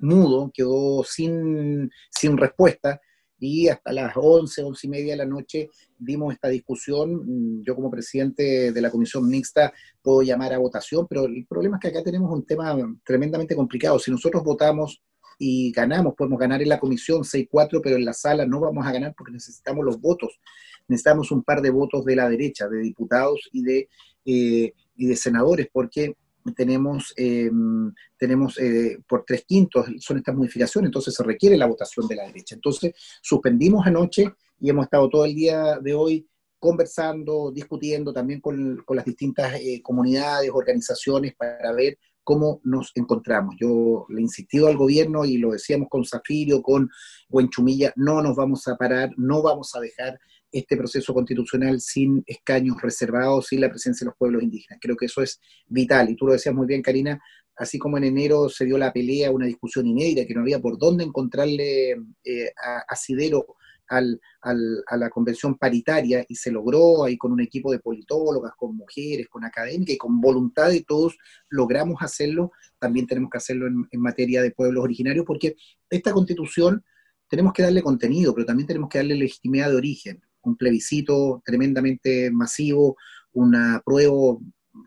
mudo, 0.00 0.50
quedó 0.52 1.04
sin, 1.04 1.90
sin 2.10 2.36
respuesta 2.36 3.00
y 3.44 3.68
hasta 3.68 3.92
las 3.92 4.12
11, 4.14 4.62
11 4.62 4.86
y 4.86 4.90
media 4.90 5.12
de 5.14 5.16
la 5.16 5.26
noche 5.26 5.68
dimos 5.98 6.32
esta 6.32 6.48
discusión. 6.48 7.14
Mm, 7.26 7.64
yo 7.64 7.74
como 7.74 7.90
presidente 7.90 8.70
de 8.70 8.80
la 8.80 8.88
comisión 8.88 9.28
mixta 9.28 9.72
puedo 10.00 10.22
llamar 10.22 10.52
a 10.52 10.58
votación, 10.58 11.08
pero 11.08 11.24
el 11.24 11.44
problema 11.48 11.76
es 11.76 11.80
que 11.80 11.88
acá 11.88 12.04
tenemos 12.04 12.30
un 12.30 12.46
tema 12.46 12.76
tremendamente 13.04 13.56
complicado. 13.56 13.98
Si 13.98 14.12
nosotros 14.12 14.44
votamos 14.44 15.02
y 15.40 15.72
ganamos, 15.72 16.14
podemos 16.14 16.38
ganar 16.38 16.62
en 16.62 16.68
la 16.68 16.78
comisión 16.78 17.24
6-4, 17.24 17.80
pero 17.82 17.96
en 17.96 18.04
la 18.04 18.12
sala 18.12 18.46
no 18.46 18.60
vamos 18.60 18.86
a 18.86 18.92
ganar 18.92 19.12
porque 19.16 19.32
necesitamos 19.32 19.84
los 19.84 20.00
votos. 20.00 20.38
Necesitamos 20.86 21.32
un 21.32 21.42
par 21.42 21.62
de 21.62 21.70
votos 21.70 22.04
de 22.04 22.14
la 22.14 22.28
derecha, 22.28 22.68
de 22.68 22.78
diputados 22.78 23.48
y 23.50 23.64
de, 23.64 23.88
eh, 24.24 24.72
y 24.94 25.06
de 25.06 25.16
senadores, 25.16 25.66
porque 25.72 26.14
tenemos, 26.56 27.12
em, 27.16 27.92
tenemos 28.18 28.58
eh, 28.58 28.98
por 29.08 29.24
tres 29.24 29.44
quintos, 29.46 29.86
son 29.98 30.18
estas 30.18 30.34
modificaciones, 30.34 30.88
entonces 30.88 31.14
se 31.14 31.22
requiere 31.22 31.56
la 31.56 31.66
votación 31.66 32.06
de 32.06 32.16
la 32.16 32.26
derecha. 32.26 32.54
Entonces, 32.54 32.94
suspendimos 33.20 33.86
anoche 33.86 34.32
y 34.60 34.70
hemos 34.70 34.84
estado 34.84 35.08
todo 35.08 35.24
el 35.24 35.34
día 35.34 35.78
de 35.80 35.94
hoy 35.94 36.26
conversando, 36.58 37.50
discutiendo 37.50 38.12
también 38.12 38.40
con, 38.40 38.82
con 38.84 38.96
las 38.96 39.04
distintas 39.04 39.54
eh, 39.60 39.80
comunidades, 39.82 40.50
organizaciones, 40.52 41.34
para 41.34 41.72
ver 41.72 41.98
cómo 42.24 42.60
nos 42.64 42.92
encontramos. 42.94 43.56
Yo 43.60 44.06
le 44.08 44.20
he 44.20 44.22
insistido 44.22 44.68
al 44.68 44.76
gobierno 44.76 45.24
y 45.24 45.38
lo 45.38 45.52
decíamos 45.52 45.88
con 45.88 46.04
Zafirio, 46.04 46.62
con 46.62 46.88
Buenchumilla, 47.28 47.92
no 47.96 48.22
nos 48.22 48.36
vamos 48.36 48.66
a 48.68 48.76
parar, 48.76 49.10
no 49.16 49.42
vamos 49.42 49.74
a 49.74 49.80
dejar 49.80 50.18
este 50.52 50.76
proceso 50.76 51.14
constitucional 51.14 51.80
sin 51.80 52.22
escaños 52.26 52.80
reservados, 52.80 53.46
sin 53.48 53.60
la 53.60 53.70
presencia 53.70 54.04
de 54.04 54.10
los 54.10 54.18
pueblos 54.18 54.42
indígenas. 54.42 54.78
Creo 54.80 54.96
que 54.96 55.06
eso 55.06 55.22
es 55.22 55.40
vital. 55.66 56.10
Y 56.10 56.16
tú 56.16 56.26
lo 56.26 56.32
decías 56.32 56.54
muy 56.54 56.66
bien, 56.66 56.82
Karina, 56.82 57.20
así 57.56 57.78
como 57.78 57.96
en 57.96 58.04
enero 58.04 58.48
se 58.48 58.64
dio 58.64 58.78
la 58.78 58.92
pelea, 58.92 59.30
una 59.30 59.46
discusión 59.46 59.86
inédita, 59.86 60.26
que 60.26 60.34
no 60.34 60.42
había 60.42 60.60
por 60.60 60.78
dónde 60.78 61.04
encontrarle 61.04 61.92
eh, 62.24 62.52
asidero 62.88 63.56
al, 63.88 64.20
a 64.40 64.96
la 64.96 65.10
convención 65.10 65.56
paritaria 65.58 66.24
y 66.26 66.34
se 66.34 66.50
logró 66.50 67.04
ahí 67.04 67.18
con 67.18 67.32
un 67.32 67.40
equipo 67.40 67.70
de 67.70 67.78
politólogas, 67.78 68.52
con 68.56 68.74
mujeres, 68.74 69.28
con 69.28 69.44
académicas 69.44 69.94
y 69.94 69.98
con 69.98 70.18
voluntad 70.20 70.70
de 70.70 70.82
todos 70.82 71.18
logramos 71.50 72.00
hacerlo, 72.00 72.52
también 72.78 73.06
tenemos 73.06 73.30
que 73.30 73.38
hacerlo 73.38 73.66
en, 73.66 73.86
en 73.90 74.00
materia 74.00 74.40
de 74.40 74.50
pueblos 74.50 74.84
originarios, 74.84 75.26
porque 75.26 75.56
esta 75.90 76.12
constitución 76.12 76.82
tenemos 77.28 77.52
que 77.52 77.62
darle 77.62 77.82
contenido, 77.82 78.34
pero 78.34 78.46
también 78.46 78.66
tenemos 78.66 78.88
que 78.88 78.98
darle 78.98 79.14
legitimidad 79.14 79.68
de 79.68 79.76
origen 79.76 80.22
un 80.42 80.56
plebiscito 80.56 81.42
tremendamente 81.44 82.30
masivo, 82.30 82.96
una 83.32 83.82
prueba 83.84 84.38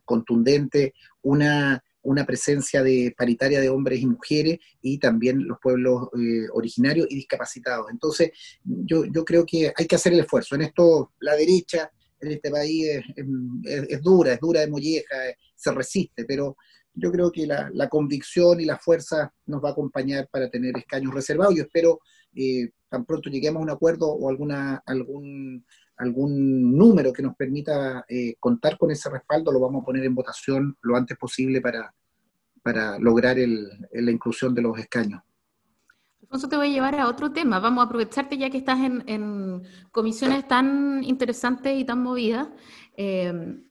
contundente, 0.03 0.93
una, 1.21 1.83
una 2.01 2.25
presencia 2.25 2.83
de 2.83 3.13
paritaria 3.17 3.59
de 3.59 3.69
hombres 3.69 3.99
y 4.01 4.05
mujeres 4.05 4.59
y 4.81 4.99
también 4.99 5.47
los 5.47 5.57
pueblos 5.61 6.09
eh, 6.17 6.47
originarios 6.53 7.07
y 7.09 7.15
discapacitados. 7.15 7.87
Entonces, 7.91 8.31
yo, 8.63 9.05
yo 9.05 9.25
creo 9.25 9.45
que 9.45 9.73
hay 9.75 9.85
que 9.85 9.95
hacer 9.95 10.13
el 10.13 10.19
esfuerzo. 10.19 10.55
En 10.55 10.61
esto, 10.61 11.13
la 11.19 11.35
derecha 11.35 11.91
en 12.19 12.31
este 12.31 12.49
país 12.49 13.01
es, 13.65 14.01
dura, 14.01 14.33
es 14.33 14.39
dura 14.39 14.61
de 14.61 14.67
molleja, 14.67 15.15
se 15.55 15.71
resiste, 15.71 16.25
pero 16.25 16.55
yo 16.93 17.11
creo 17.11 17.31
que 17.31 17.45
la, 17.45 17.69
la, 17.73 17.89
convicción 17.89 18.61
y 18.61 18.65
la 18.65 18.77
fuerza 18.77 19.33
nos 19.47 19.61
va 19.61 19.69
a 19.69 19.71
acompañar 19.73 20.29
para 20.31 20.49
tener 20.49 20.77
escaños 20.77 21.13
reservados. 21.13 21.55
Yo 21.55 21.63
espero 21.63 21.99
eh, 22.35 22.71
tan 22.89 23.05
pronto 23.05 23.29
lleguemos 23.29 23.61
a 23.61 23.63
un 23.63 23.69
acuerdo 23.69 24.07
o 24.07 24.29
alguna, 24.29 24.81
algún, 24.85 25.65
algún 25.97 26.77
número 26.77 27.11
que 27.11 27.23
nos 27.23 27.35
permita 27.35 28.05
eh, 28.07 28.35
contar 28.39 28.77
con 28.77 28.91
ese 28.91 29.09
respaldo, 29.09 29.51
lo 29.51 29.59
vamos 29.59 29.81
a 29.81 29.85
poner 29.85 30.03
en 30.05 30.15
votación 30.15 30.77
lo 30.81 30.95
antes 30.95 31.17
posible 31.17 31.61
para, 31.61 31.93
para 32.61 32.99
lograr 32.99 33.39
el, 33.39 33.67
la 33.91 34.11
inclusión 34.11 34.53
de 34.53 34.61
los 34.61 34.77
escaños. 34.77 35.21
Alfonso, 36.21 36.49
te 36.49 36.57
voy 36.57 36.69
a 36.69 36.71
llevar 36.71 36.99
a 36.99 37.07
otro 37.07 37.31
tema. 37.31 37.59
Vamos 37.59 37.83
a 37.83 37.85
aprovecharte 37.85 38.37
ya 38.37 38.49
que 38.49 38.57
estás 38.57 38.79
en, 38.79 39.03
en 39.07 39.61
comisiones 39.91 40.47
tan 40.47 41.03
interesantes 41.03 41.77
y 41.77 41.85
tan 41.85 42.01
movidas. 42.01 42.47
Eh, 42.97 43.61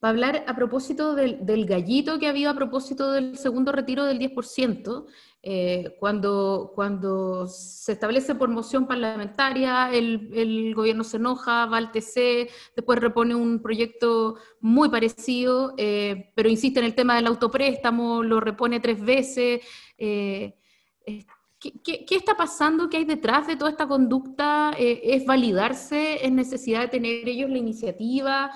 para 0.00 0.10
hablar 0.10 0.44
a 0.46 0.54
propósito 0.54 1.14
del, 1.14 1.46
del, 1.46 1.64
gallito 1.64 2.18
que 2.18 2.26
ha 2.26 2.30
habido 2.30 2.50
a 2.50 2.54
propósito 2.54 3.12
del 3.12 3.38
segundo 3.38 3.72
retiro 3.72 4.04
del 4.04 4.18
10%, 4.18 5.06
eh, 5.46 5.94
cuando, 6.00 6.72
cuando 6.74 7.46
se 7.46 7.92
establece 7.92 8.34
por 8.34 8.48
moción 8.48 8.86
parlamentaria, 8.86 9.92
el, 9.92 10.74
gobierno 10.74 11.04
se 11.04 11.18
enoja, 11.18 11.66
va 11.66 11.76
al 11.76 11.92
TC, 11.92 12.48
después 12.74 12.98
repone 12.98 13.34
un 13.34 13.60
proyecto 13.60 14.36
muy 14.60 14.88
parecido, 14.88 15.74
eh, 15.76 16.32
pero 16.34 16.48
insiste 16.48 16.80
en 16.80 16.86
el 16.86 16.94
tema 16.94 17.16
del 17.16 17.26
autopréstamo, 17.26 18.22
lo 18.22 18.40
repone 18.40 18.80
tres 18.80 19.04
veces. 19.04 19.60
Eh, 19.98 20.56
¿qué, 21.04 21.72
qué, 21.84 22.06
qué, 22.06 22.16
está 22.16 22.38
pasando? 22.38 22.88
¿Qué 22.88 22.96
hay 22.96 23.04
detrás 23.04 23.46
de 23.46 23.56
toda 23.56 23.70
esta 23.70 23.86
conducta? 23.86 24.74
¿Es 24.78 25.26
validarse? 25.26 26.24
¿Es 26.24 26.32
necesidad 26.32 26.80
de 26.80 26.88
tener 26.88 27.28
ellos 27.28 27.50
la 27.50 27.58
iniciativa? 27.58 28.50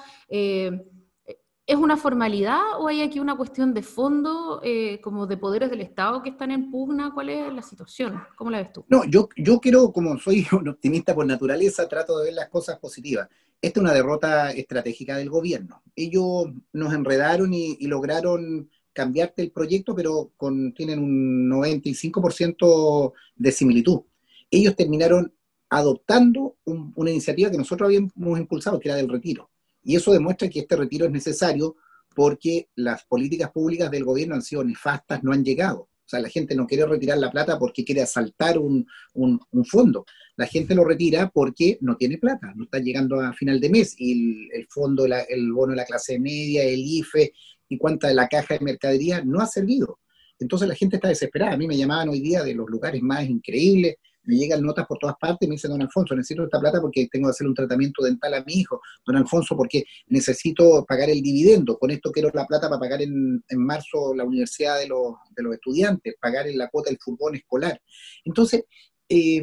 ¿Es 1.68 1.76
una 1.76 1.98
formalidad 1.98 2.80
o 2.80 2.88
hay 2.88 3.02
aquí 3.02 3.20
una 3.20 3.36
cuestión 3.36 3.74
de 3.74 3.82
fondo, 3.82 4.62
eh, 4.64 5.02
como 5.02 5.26
de 5.26 5.36
poderes 5.36 5.68
del 5.68 5.82
Estado 5.82 6.22
que 6.22 6.30
están 6.30 6.50
en 6.50 6.70
pugna? 6.70 7.12
¿Cuál 7.12 7.28
es 7.28 7.52
la 7.52 7.60
situación? 7.60 8.18
¿Cómo 8.38 8.50
la 8.50 8.62
ves 8.62 8.72
tú? 8.72 8.86
No, 8.88 9.04
yo, 9.04 9.28
yo 9.36 9.60
quiero, 9.60 9.92
como 9.92 10.18
soy 10.18 10.46
un 10.52 10.66
optimista 10.66 11.14
por 11.14 11.26
naturaleza, 11.26 11.86
trato 11.86 12.18
de 12.18 12.24
ver 12.24 12.32
las 12.32 12.48
cosas 12.48 12.78
positivas. 12.78 13.28
Esta 13.60 13.80
es 13.80 13.84
una 13.84 13.92
derrota 13.92 14.50
estratégica 14.52 15.18
del 15.18 15.28
gobierno. 15.28 15.82
Ellos 15.94 16.46
nos 16.72 16.94
enredaron 16.94 17.52
y, 17.52 17.76
y 17.78 17.86
lograron 17.86 18.70
cambiarte 18.94 19.42
el 19.42 19.50
proyecto, 19.50 19.94
pero 19.94 20.32
con, 20.38 20.72
tienen 20.72 21.00
un 21.00 21.50
95% 21.50 23.12
de 23.36 23.52
similitud. 23.52 24.00
Ellos 24.50 24.74
terminaron 24.74 25.34
adoptando 25.68 26.56
un, 26.64 26.94
una 26.96 27.10
iniciativa 27.10 27.50
que 27.50 27.58
nosotros 27.58 27.88
habíamos 27.88 28.38
impulsado, 28.38 28.80
que 28.80 28.88
era 28.88 28.96
del 28.96 29.10
retiro 29.10 29.50
y 29.88 29.96
eso 29.96 30.12
demuestra 30.12 30.50
que 30.50 30.60
este 30.60 30.76
retiro 30.76 31.06
es 31.06 31.10
necesario 31.10 31.76
porque 32.14 32.68
las 32.74 33.06
políticas 33.06 33.50
públicas 33.50 33.90
del 33.90 34.04
gobierno 34.04 34.34
han 34.34 34.42
sido 34.42 34.62
nefastas, 34.62 35.24
no 35.24 35.32
han 35.32 35.42
llegado. 35.42 35.78
O 35.80 36.04
sea, 36.04 36.20
la 36.20 36.28
gente 36.28 36.54
no 36.54 36.66
quiere 36.66 36.84
retirar 36.84 37.16
la 37.16 37.30
plata 37.30 37.58
porque 37.58 37.86
quiere 37.86 38.02
asaltar 38.02 38.58
un, 38.58 38.86
un, 39.14 39.64
fondo. 39.64 40.04
La 40.36 40.46
gente 40.46 40.74
lo 40.74 40.84
retira 40.84 41.30
porque 41.30 41.78
no 41.80 41.96
tiene 41.96 42.18
plata, 42.18 42.52
no 42.54 42.64
está 42.64 42.80
llegando 42.80 43.18
a 43.18 43.32
final 43.32 43.60
de 43.60 43.70
mes 43.70 43.94
y 43.96 44.50
el, 44.52 44.66
fondo, 44.68 45.06
el 45.06 45.52
bono 45.54 45.70
de 45.70 45.76
la 45.76 45.86
clase 45.86 46.20
media, 46.20 46.64
el 46.64 46.80
IFE 46.80 47.32
y 47.70 47.78
cuánta 47.78 48.08
de 48.08 48.14
la 48.14 48.28
caja 48.28 48.58
de 48.58 48.64
mercadería 48.66 49.24
no 49.24 49.40
ha 49.40 49.46
servido. 49.46 50.00
Entonces 50.38 50.68
la 50.68 50.74
gente 50.74 50.96
está 50.96 51.08
desesperada. 51.08 51.54
A 51.54 51.56
mí 51.56 51.66
me 51.66 51.78
llamaban 51.78 52.10
hoy 52.10 52.20
día 52.20 52.42
de 52.42 52.54
los 52.54 52.68
lugares 52.68 53.00
más 53.00 53.26
increíbles, 53.26 53.96
me 54.28 54.36
llegan 54.36 54.62
notas 54.62 54.86
por 54.86 54.98
todas 54.98 55.16
partes 55.18 55.46
y 55.46 55.48
me 55.48 55.54
dicen, 55.54 55.70
don 55.70 55.80
Alfonso, 55.80 56.14
necesito 56.14 56.44
esta 56.44 56.60
plata 56.60 56.80
porque 56.82 57.08
tengo 57.10 57.28
que 57.28 57.30
hacer 57.30 57.46
un 57.46 57.54
tratamiento 57.54 58.04
dental 58.04 58.34
a 58.34 58.44
mi 58.44 58.52
hijo, 58.52 58.80
don 59.06 59.16
Alfonso, 59.16 59.56
porque 59.56 59.84
necesito 60.08 60.84
pagar 60.86 61.08
el 61.08 61.22
dividendo, 61.22 61.78
con 61.78 61.90
esto 61.90 62.12
quiero 62.12 62.30
la 62.34 62.46
plata 62.46 62.68
para 62.68 62.78
pagar 62.78 63.00
en, 63.00 63.42
en 63.48 63.58
marzo 63.58 64.14
la 64.14 64.24
universidad 64.24 64.78
de 64.78 64.86
los, 64.86 65.14
de 65.34 65.42
los 65.42 65.54
estudiantes, 65.54 66.14
pagar 66.20 66.46
en 66.46 66.58
la 66.58 66.68
cuota 66.68 66.90
del 66.90 66.98
fútbol 67.00 67.36
escolar. 67.36 67.80
Entonces, 68.22 68.64
eh, 69.08 69.42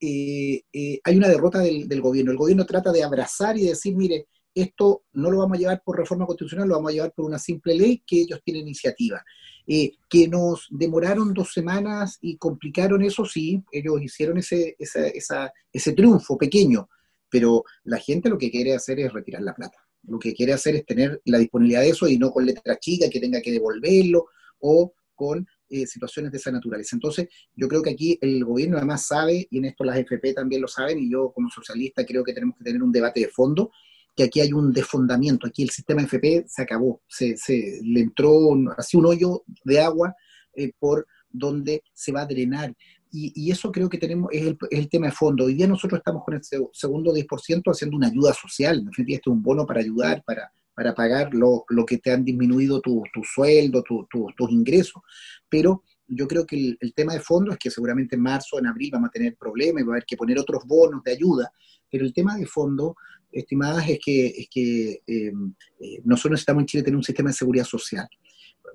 eh, 0.00 0.60
eh, 0.72 1.00
hay 1.02 1.16
una 1.16 1.28
derrota 1.28 1.60
del, 1.60 1.88
del 1.88 2.02
gobierno. 2.02 2.30
El 2.30 2.36
gobierno 2.36 2.66
trata 2.66 2.92
de 2.92 3.02
abrazar 3.02 3.56
y 3.56 3.64
decir, 3.64 3.96
mire, 3.96 4.26
esto 4.62 5.04
no 5.12 5.30
lo 5.30 5.38
vamos 5.38 5.56
a 5.56 5.60
llevar 5.60 5.82
por 5.84 5.98
reforma 5.98 6.26
constitucional, 6.26 6.68
lo 6.68 6.76
vamos 6.76 6.90
a 6.90 6.94
llevar 6.94 7.12
por 7.12 7.24
una 7.24 7.38
simple 7.38 7.74
ley 7.74 8.02
que 8.06 8.22
ellos 8.22 8.40
tienen 8.44 8.62
iniciativa. 8.62 9.24
Eh, 9.66 9.92
que 10.08 10.28
nos 10.28 10.66
demoraron 10.70 11.34
dos 11.34 11.52
semanas 11.52 12.18
y 12.22 12.38
complicaron 12.38 13.02
eso, 13.02 13.26
sí, 13.26 13.62
ellos 13.70 14.00
hicieron 14.00 14.38
ese, 14.38 14.74
esa, 14.78 15.06
esa, 15.08 15.52
ese 15.70 15.92
triunfo 15.92 16.38
pequeño, 16.38 16.88
pero 17.28 17.64
la 17.84 17.98
gente 17.98 18.30
lo 18.30 18.38
que 18.38 18.50
quiere 18.50 18.74
hacer 18.74 18.98
es 19.00 19.12
retirar 19.12 19.42
la 19.42 19.54
plata. 19.54 19.76
Lo 20.04 20.18
que 20.18 20.32
quiere 20.32 20.54
hacer 20.54 20.74
es 20.76 20.86
tener 20.86 21.20
la 21.26 21.36
disponibilidad 21.36 21.82
de 21.82 21.90
eso 21.90 22.08
y 22.08 22.16
no 22.16 22.30
con 22.30 22.46
letra 22.46 22.78
chica 22.78 23.10
que 23.10 23.20
tenga 23.20 23.42
que 23.42 23.52
devolverlo 23.52 24.28
o 24.60 24.94
con 25.14 25.46
eh, 25.68 25.86
situaciones 25.86 26.32
de 26.32 26.38
esa 26.38 26.50
naturaleza. 26.50 26.96
Entonces, 26.96 27.28
yo 27.54 27.68
creo 27.68 27.82
que 27.82 27.90
aquí 27.90 28.18
el 28.22 28.42
gobierno 28.44 28.78
además 28.78 29.06
sabe, 29.06 29.48
y 29.50 29.58
en 29.58 29.66
esto 29.66 29.84
las 29.84 29.98
FP 29.98 30.32
también 30.32 30.62
lo 30.62 30.68
saben, 30.68 30.98
y 30.98 31.10
yo 31.10 31.30
como 31.34 31.50
socialista 31.50 32.06
creo 32.06 32.24
que 32.24 32.32
tenemos 32.32 32.56
que 32.56 32.64
tener 32.64 32.82
un 32.82 32.92
debate 32.92 33.20
de 33.20 33.28
fondo, 33.28 33.70
que 34.18 34.24
aquí 34.24 34.40
hay 34.40 34.52
un 34.52 34.72
desfondamiento, 34.72 35.46
aquí 35.46 35.62
el 35.62 35.70
sistema 35.70 36.02
FP 36.02 36.46
se 36.48 36.62
acabó, 36.62 37.00
se, 37.06 37.36
se 37.36 37.78
le 37.84 38.00
entró 38.00 38.52
así 38.76 38.96
un 38.96 39.06
hoyo 39.06 39.44
de 39.62 39.80
agua 39.80 40.12
eh, 40.56 40.72
por 40.76 41.06
donde 41.30 41.84
se 41.94 42.10
va 42.10 42.22
a 42.22 42.26
drenar. 42.26 42.74
Y, 43.12 43.48
eso 43.48 43.70
creo 43.70 43.88
que 43.88 43.96
tenemos, 43.96 44.28
es 44.32 44.42
el, 44.42 44.58
es 44.70 44.78
el, 44.80 44.88
tema 44.88 45.06
de 45.06 45.12
fondo. 45.12 45.44
Hoy 45.44 45.54
día 45.54 45.68
nosotros 45.68 45.98
estamos 45.98 46.24
con 46.24 46.34
el 46.34 46.40
segundo 46.42 47.14
10% 47.14 47.62
haciendo 47.70 47.96
una 47.96 48.08
ayuda 48.08 48.34
social, 48.34 48.80
en 48.80 48.86
definitiva 48.86 49.18
este 49.18 49.30
es 49.30 49.34
un 49.36 49.42
bono 49.42 49.64
para 49.64 49.80
ayudar, 49.82 50.24
para, 50.26 50.50
para 50.74 50.96
pagar 50.96 51.32
lo, 51.32 51.64
lo 51.68 51.86
que 51.86 51.98
te 51.98 52.10
han 52.10 52.24
disminuido 52.24 52.80
tu, 52.80 53.04
tu 53.14 53.22
sueldo, 53.22 53.84
tu, 53.84 54.04
tus 54.10 54.50
ingresos, 54.50 55.00
pero 55.48 55.84
yo 56.08 56.26
creo 56.26 56.46
que 56.46 56.56
el, 56.56 56.78
el, 56.80 56.94
tema 56.94 57.12
de 57.12 57.20
fondo 57.20 57.52
es 57.52 57.58
que 57.58 57.70
seguramente 57.70 58.16
en 58.16 58.22
marzo, 58.22 58.58
en 58.58 58.66
abril 58.66 58.90
vamos 58.92 59.08
a 59.08 59.12
tener 59.12 59.36
problemas 59.36 59.82
y 59.82 59.86
va 59.86 59.92
a 59.92 59.96
haber 59.96 60.06
que 60.06 60.16
poner 60.16 60.38
otros 60.38 60.64
bonos 60.66 61.02
de 61.04 61.12
ayuda, 61.12 61.52
pero 61.90 62.04
el 62.04 62.12
tema 62.12 62.36
de 62.36 62.46
fondo 62.46 62.96
estimadas, 63.32 63.88
es 63.88 63.98
que, 64.04 64.26
es 64.26 64.48
que 64.50 65.02
eh, 65.06 65.32
eh, 65.80 66.00
nosotros 66.04 66.32
necesitamos 66.32 66.62
en 66.62 66.66
Chile 66.66 66.82
tener 66.82 66.96
un 66.96 67.04
sistema 67.04 67.30
de 67.30 67.36
seguridad 67.36 67.64
social. 67.64 68.08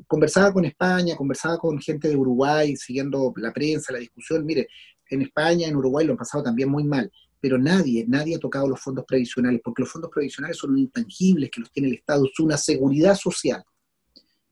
Conversaba 0.08 0.52
con 0.52 0.66
España, 0.66 1.16
conversaba 1.16 1.58
con 1.58 1.80
gente 1.80 2.10
de 2.10 2.16
Uruguay, 2.16 2.76
siguiendo 2.76 3.34
la 3.38 3.54
prensa, 3.54 3.94
la 3.94 4.00
discusión. 4.00 4.46
Mire, 4.46 4.68
en 5.10 5.22
España, 5.22 5.68
en 5.68 5.76
Uruguay 5.76 6.06
lo 6.06 6.14
han 6.14 6.18
pasado 6.18 6.44
también 6.44 6.70
muy 6.70 6.84
mal, 6.84 7.12
pero 7.40 7.58
nadie, 7.58 8.06
nadie 8.08 8.36
ha 8.36 8.40
tocado 8.40 8.68
los 8.68 8.80
fondos 8.80 9.06
previsionales, 9.08 9.62
porque 9.64 9.84
los 9.84 9.92
fondos 9.92 10.10
previsionales 10.12 10.58
son 10.58 10.78
intangibles 10.78 11.52
que 11.52 11.62
los 11.62 11.72
tiene 11.72 11.90
el 11.90 11.96
Estado, 11.96 12.26
es 12.26 12.40
una 12.40 12.58
seguridad 12.58 13.16
social. 13.16 13.64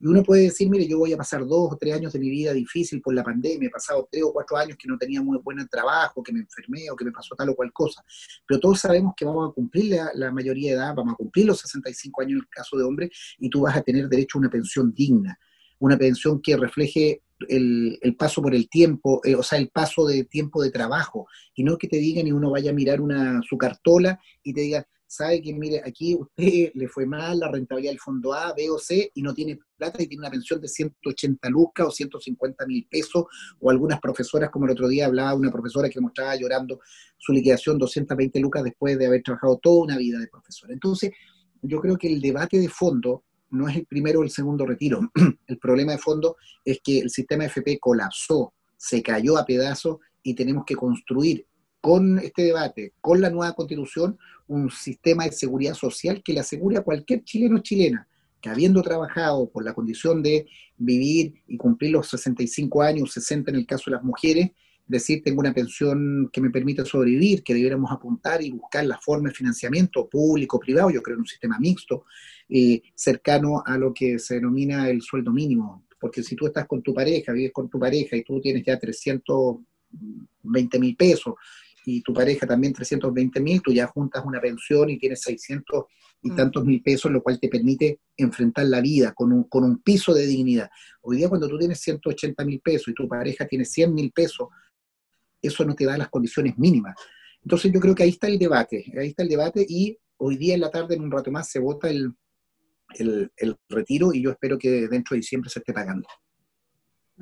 Y 0.02 0.08
uno 0.08 0.24
puede 0.24 0.44
decir, 0.44 0.68
mire, 0.68 0.88
yo 0.88 0.98
voy 0.98 1.14
a 1.14 1.18
pasar 1.18 1.46
dos 1.46 1.74
o 1.74 1.78
tres 1.80 1.94
años 1.94 2.12
de 2.12 2.18
mi 2.18 2.28
vida 2.28 2.54
difícil 2.54 3.00
por 3.02 3.14
la 3.14 3.24
pandemia, 3.24 3.68
he 3.68 3.72
pasado 3.72 4.08
tres 4.12 4.24
o 4.24 4.34
cuatro 4.34 4.58
años 4.58 4.76
que 4.76 4.88
no 4.88 4.98
tenía 4.98 5.22
muy 5.22 5.38
buen 5.38 5.68
trabajo, 5.68 6.24
que 6.24 6.34
me 6.34 6.40
enfermé 6.40 6.90
o 6.90 6.96
que 6.96 7.06
me 7.06 7.12
pasó 7.12 7.36
tal 7.36 7.50
o 7.50 7.56
cual 7.56 7.72
cosa. 7.72 8.04
Pero 8.48 8.60
todos 8.60 8.80
sabemos 8.80 9.14
que 9.16 9.26
vamos 9.26 9.52
a 9.52 9.54
cumplir 9.54 9.96
la, 10.16 10.32
mayoría 10.32 10.72
de 10.72 10.78
edad, 10.78 10.96
vamos 10.96 11.14
a 11.14 11.18
cumplir 11.18 11.46
los 11.46 11.60
65 11.60 12.22
años 12.22 12.32
en 12.32 12.38
el 12.38 12.50
caso 12.50 12.78
de 12.78 12.84
hombre, 12.84 13.12
y 13.38 13.48
tú 13.48 13.62
vas 13.62 13.78
a 13.78 13.82
tener 13.84 14.10
derecho 14.10 14.40
a 14.40 14.42
una 14.42 14.50
pensión 14.50 14.92
digna, 14.92 15.38
una 15.78 15.98
pensión 15.98 16.42
que 16.42 16.58
refleje 16.58 17.22
el, 17.50 17.98
el, 18.02 18.16
paso 18.16 18.42
por 18.42 18.54
el 18.54 18.70
tiempo, 18.70 19.22
eh, 19.24 19.36
o 19.36 19.44
sea, 19.44 19.60
el 19.60 19.70
paso 19.70 20.06
de 20.06 20.24
tiempo 20.26 20.62
de 20.62 20.72
trabajo, 20.72 21.28
y 21.56 21.64
no 21.64 21.78
que 21.78 21.88
te 21.88 21.98
digan 21.98 22.28
y 22.28 22.32
uno 22.32 22.52
vaya 22.52 22.72
a 22.72 22.74
mirar 22.74 23.02
una, 23.02 23.42
su 23.48 23.58
cartola 23.58 24.20
y 24.44 24.54
te 24.54 24.62
diga, 24.62 24.88
sabe 25.12 25.42
que, 25.42 25.54
mire, 25.54 25.82
aquí 25.86 26.16
usted 26.16 26.38
le 26.74 26.88
fue 26.88 27.06
mal 27.06 27.40
la 27.40 27.52
rentabilidad 27.52 27.92
del 27.92 28.00
fondo 28.00 28.34
A, 28.34 28.54
B 28.54 28.70
o 28.70 28.80
C 28.80 29.12
y 29.14 29.22
no 29.22 29.34
tiene 29.34 29.60
plata 29.76 30.02
y 30.02 30.08
tiene 30.08 30.22
una 30.22 30.32
pensión 30.32 30.62
de 30.62 30.70
180 30.70 31.50
lucas 31.50 31.88
o 31.88 31.92
150 31.92 32.66
mil 32.66 32.88
pesos, 32.90 33.26
o 33.60 33.70
algunas 33.70 34.00
profesoras, 34.00 34.50
como 34.50 34.66
el 34.66 34.72
otro 34.72 34.88
día 34.88 35.08
hablaba 35.08 35.34
una 35.34 35.52
profesora 35.52 35.90
que 35.90 36.00
mostraba 36.00 36.36
llorando 36.38 36.80
su 37.18 37.34
liquidación 37.34 37.78
220 37.78 38.40
lucas 38.40 38.64
después 38.64 38.98
de 38.98 39.06
haber 39.06 39.22
trabajado 39.22 39.58
toda 39.58 39.84
una 39.84 39.98
vida 39.98 40.18
de 40.18 40.28
profesora. 40.28 40.72
Entonces, 40.72 41.12
yo 41.62 41.82
creo 41.82 41.98
que 41.98 42.08
el 42.08 42.22
debate 42.22 42.58
de 42.58 42.70
fondo 42.70 43.26
no 43.52 43.68
es 43.68 43.76
el 43.76 43.86
primero 43.86 44.20
o 44.20 44.24
el 44.24 44.30
segundo 44.30 44.66
retiro. 44.66 45.12
El 45.48 45.58
problema 45.58 45.92
de 45.92 45.98
fondo 45.98 46.38
es 46.66 46.80
que 46.84 47.00
el 47.00 47.10
sistema 47.10 47.46
FP 47.46 47.80
colapsó, 47.80 48.54
se 48.78 49.04
cayó 49.04 49.38
a 49.38 49.46
pedazos 49.46 49.98
y 50.24 50.34
tenemos 50.34 50.64
que 50.66 50.76
construir 50.76 51.46
con 51.82 52.20
este 52.20 52.44
debate, 52.44 52.94
con 53.02 53.22
la 53.22 53.30
nueva 53.30 53.54
constitución, 53.54 54.18
un 54.48 54.70
sistema 54.70 55.26
de 55.26 55.32
seguridad 55.32 55.74
social 55.74 56.22
que 56.24 56.34
le 56.34 56.40
asegure 56.40 56.78
a 56.78 56.84
cualquier 56.84 57.24
chileno 57.24 57.58
o 57.58 57.60
chilena 57.60 58.08
que 58.42 58.50
habiendo 58.50 58.82
trabajado 58.82 59.50
por 59.50 59.64
la 59.64 59.74
condición 59.74 60.22
de 60.24 60.48
vivir 60.78 61.36
y 61.48 61.58
cumplir 61.58 61.92
los 61.92 62.10
65 62.10 62.82
años, 62.82 63.14
60 63.14 63.52
en 63.52 63.58
el 63.58 63.68
caso 63.68 63.84
de 63.90 63.98
las 63.98 64.04
mujeres, 64.04 64.52
decir 64.88 65.22
tengo 65.24 65.40
una 65.40 65.54
pensión 65.54 66.30
que 66.32 66.42
me 66.42 66.50
permite 66.50 66.86
sobrevivir, 66.86 67.44
que 67.44 67.54
debiéramos 67.54 67.92
apuntar 67.92 68.42
y 68.42 68.52
buscar 68.52 68.86
la 68.86 69.00
forma 69.00 69.30
de 69.30 69.36
financiamiento 69.36 70.08
público, 70.10 70.60
privado, 70.60 70.90
yo 70.90 71.02
creo 71.02 71.16
en 71.16 71.22
un 71.22 71.28
sistema 71.28 71.58
mixto, 71.60 72.06
eh, 72.50 72.82
cercano 72.96 73.64
a 73.66 73.78
lo 73.78 73.94
que 73.94 74.20
se 74.20 74.36
denomina 74.36 74.90
el 74.90 75.02
sueldo 75.02 75.32
mínimo. 75.32 75.86
Porque 76.00 76.24
si 76.24 76.36
tú 76.36 76.48
estás 76.48 76.68
con 76.68 76.82
tu 76.82 76.94
pareja, 76.94 77.32
vives 77.32 77.52
con 77.54 77.70
tu 77.70 77.80
pareja 77.80 78.18
y 78.18 78.24
tú 78.24 78.42
tienes 78.42 78.64
ya 78.66 78.80
320 78.80 80.80
mil 80.80 80.96
pesos 80.96 81.36
y 81.86 82.02
tu 82.02 82.14
pareja 82.14 82.46
también 82.46 82.74
320 82.74 83.40
mil, 83.40 83.62
tú 83.62 83.72
ya 83.72 83.88
juntas 83.88 84.24
una 84.26 84.40
pensión 84.40 84.90
y 84.90 84.98
tienes 84.98 85.22
600 85.22 85.86
y 86.24 86.32
mm. 86.32 86.36
tantos 86.36 86.66
mil 86.66 86.82
pesos, 86.82 87.12
lo 87.12 87.24
cual 87.24 87.40
te 87.40 87.50
permite 87.50 88.00
enfrentar 88.18 88.66
la 88.66 88.82
vida 88.82 89.14
con 89.14 89.32
un, 89.32 89.46
con 89.46 89.64
un 89.64 89.82
piso 89.82 90.14
de 90.14 90.28
dignidad. 90.28 90.70
Hoy 91.02 91.18
día 91.18 91.30
cuando 91.30 91.48
tú 91.48 91.58
tienes 91.58 91.80
180 91.80 92.46
mil 92.46 92.60
pesos 92.60 92.90
y 92.90 92.94
tu 92.94 93.08
pareja 93.08 93.48
tiene 93.48 93.66
100 93.66 93.94
mil 93.94 94.12
pesos, 94.12 94.50
eso 95.42 95.66
no 95.66 95.76
te 95.76 95.86
da 95.86 95.98
las 95.98 96.10
condiciones 96.10 96.58
mínimas. 96.58 96.96
Entonces 97.44 97.72
yo 97.72 97.80
creo 97.80 97.96
que 97.96 98.04
ahí 98.04 98.10
está 98.10 98.28
el 98.28 98.38
debate, 98.38 98.86
ahí 99.00 99.10
está 99.10 99.24
el 99.24 99.30
debate 99.30 99.66
y 99.68 99.98
hoy 100.18 100.38
día 100.38 100.54
en 100.54 100.62
la 100.62 100.70
tarde, 100.70 100.96
en 100.96 101.02
un 101.02 101.12
rato 101.12 101.32
más, 101.32 101.50
se 101.50 101.60
vota 101.60 101.90
el, 101.90 102.14
el, 102.96 103.32
el 103.36 103.58
retiro 103.70 104.14
y 104.14 104.22
yo 104.22 104.32
espero 104.32 104.58
que 104.58 104.88
dentro 104.88 105.16
de 105.16 105.18
diciembre 105.18 105.50
se 105.50 105.60
esté 105.60 105.74
pagando. 105.74 106.08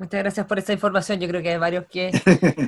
Muchas 0.00 0.20
gracias 0.22 0.46
por 0.46 0.58
esa 0.58 0.72
información. 0.72 1.20
Yo 1.20 1.28
creo 1.28 1.42
que 1.42 1.50
hay 1.50 1.58
varios 1.58 1.84
que 1.86 2.10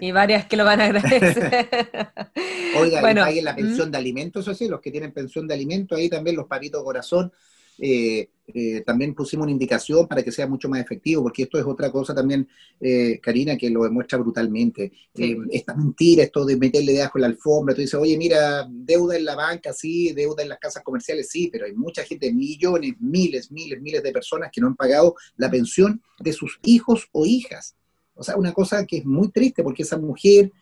y 0.02 0.12
varias 0.12 0.44
que 0.46 0.56
lo 0.56 0.66
van 0.66 0.82
a 0.82 0.84
agradecer. 0.84 1.66
Oiga, 2.78 3.00
bueno, 3.00 3.30
y 3.30 3.40
la 3.40 3.56
pensión 3.56 3.90
de 3.90 3.96
alimentos, 3.96 4.46
eso 4.46 4.54
sí, 4.54 4.68
los 4.68 4.82
que 4.82 4.90
tienen 4.90 5.12
pensión 5.12 5.48
de 5.48 5.54
alimentos, 5.54 5.96
ahí 5.98 6.10
también 6.10 6.36
los 6.36 6.46
papitos 6.46 6.84
corazón, 6.84 7.32
eh, 7.78 8.28
eh, 8.54 8.82
también 8.84 9.14
pusimos 9.14 9.44
una 9.44 9.52
indicación 9.52 10.06
para 10.06 10.22
que 10.22 10.32
sea 10.32 10.46
mucho 10.46 10.68
más 10.68 10.80
efectivo, 10.80 11.22
porque 11.22 11.44
esto 11.44 11.58
es 11.58 11.64
otra 11.64 11.90
cosa 11.90 12.14
también, 12.14 12.46
eh, 12.80 13.18
Karina, 13.22 13.56
que 13.56 13.70
lo 13.70 13.84
demuestra 13.84 14.18
brutalmente. 14.18 14.92
esta 15.14 15.74
mentira, 15.74 16.24
esto 16.24 16.44
de 16.44 16.56
meterle 16.56 16.92
debajo 16.92 17.18
en 17.18 17.22
la 17.22 17.28
alfombra, 17.28 17.74
tú 17.74 17.80
dices, 17.80 17.98
oye, 17.98 18.16
mira, 18.18 18.66
deuda 18.68 19.16
en 19.16 19.24
la 19.24 19.36
banca, 19.36 19.72
sí, 19.72 20.12
deuda 20.12 20.42
en 20.42 20.50
las 20.50 20.58
casas 20.58 20.82
comerciales, 20.82 21.28
sí, 21.30 21.48
pero 21.50 21.66
hay 21.66 21.72
mucha 21.72 22.04
gente, 22.04 22.32
millones, 22.32 22.94
miles, 23.00 23.50
miles, 23.50 23.80
miles 23.80 24.02
de 24.02 24.12
personas 24.12 24.50
que 24.52 24.60
no 24.60 24.66
han 24.66 24.76
pagado 24.76 25.14
la 25.36 25.50
pensión 25.50 26.02
de 26.18 26.32
sus 26.32 26.58
hijos 26.64 27.08
o 27.12 27.24
hijas. 27.24 27.76
O 28.14 28.22
sea, 28.22 28.36
una 28.36 28.52
cosa 28.52 28.84
que 28.86 28.98
es 28.98 29.04
muy 29.06 29.30
triste, 29.30 29.62
porque 29.62 29.82
esa 29.82 29.98
mujer 29.98 30.52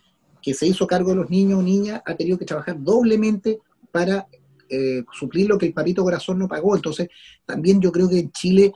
que 0.41 0.55
se 0.55 0.67
hizo 0.67 0.87
cargo 0.87 1.11
de 1.11 1.17
los 1.17 1.31
niños 1.31 1.59
o 1.59 1.63
niñas 1.63 2.03
ha 2.05 2.15
tenido 2.15 2.39
que 2.39 2.45
trabajar 2.45 2.81
doblemente 2.83 3.59
para 3.91 4.27
eh, 4.71 5.05
suplir 5.13 5.49
lo 5.49 5.59
que 5.59 5.67
el 5.67 5.73
papito 5.73 6.03
corazón 6.03 6.39
no 6.39 6.49
pagó. 6.49 6.77
Entonces, 6.77 7.09
también 7.45 7.81
yo 7.81 7.91
creo 7.91 8.09
que 8.09 8.21
en 8.21 8.31
Chile 8.31 8.73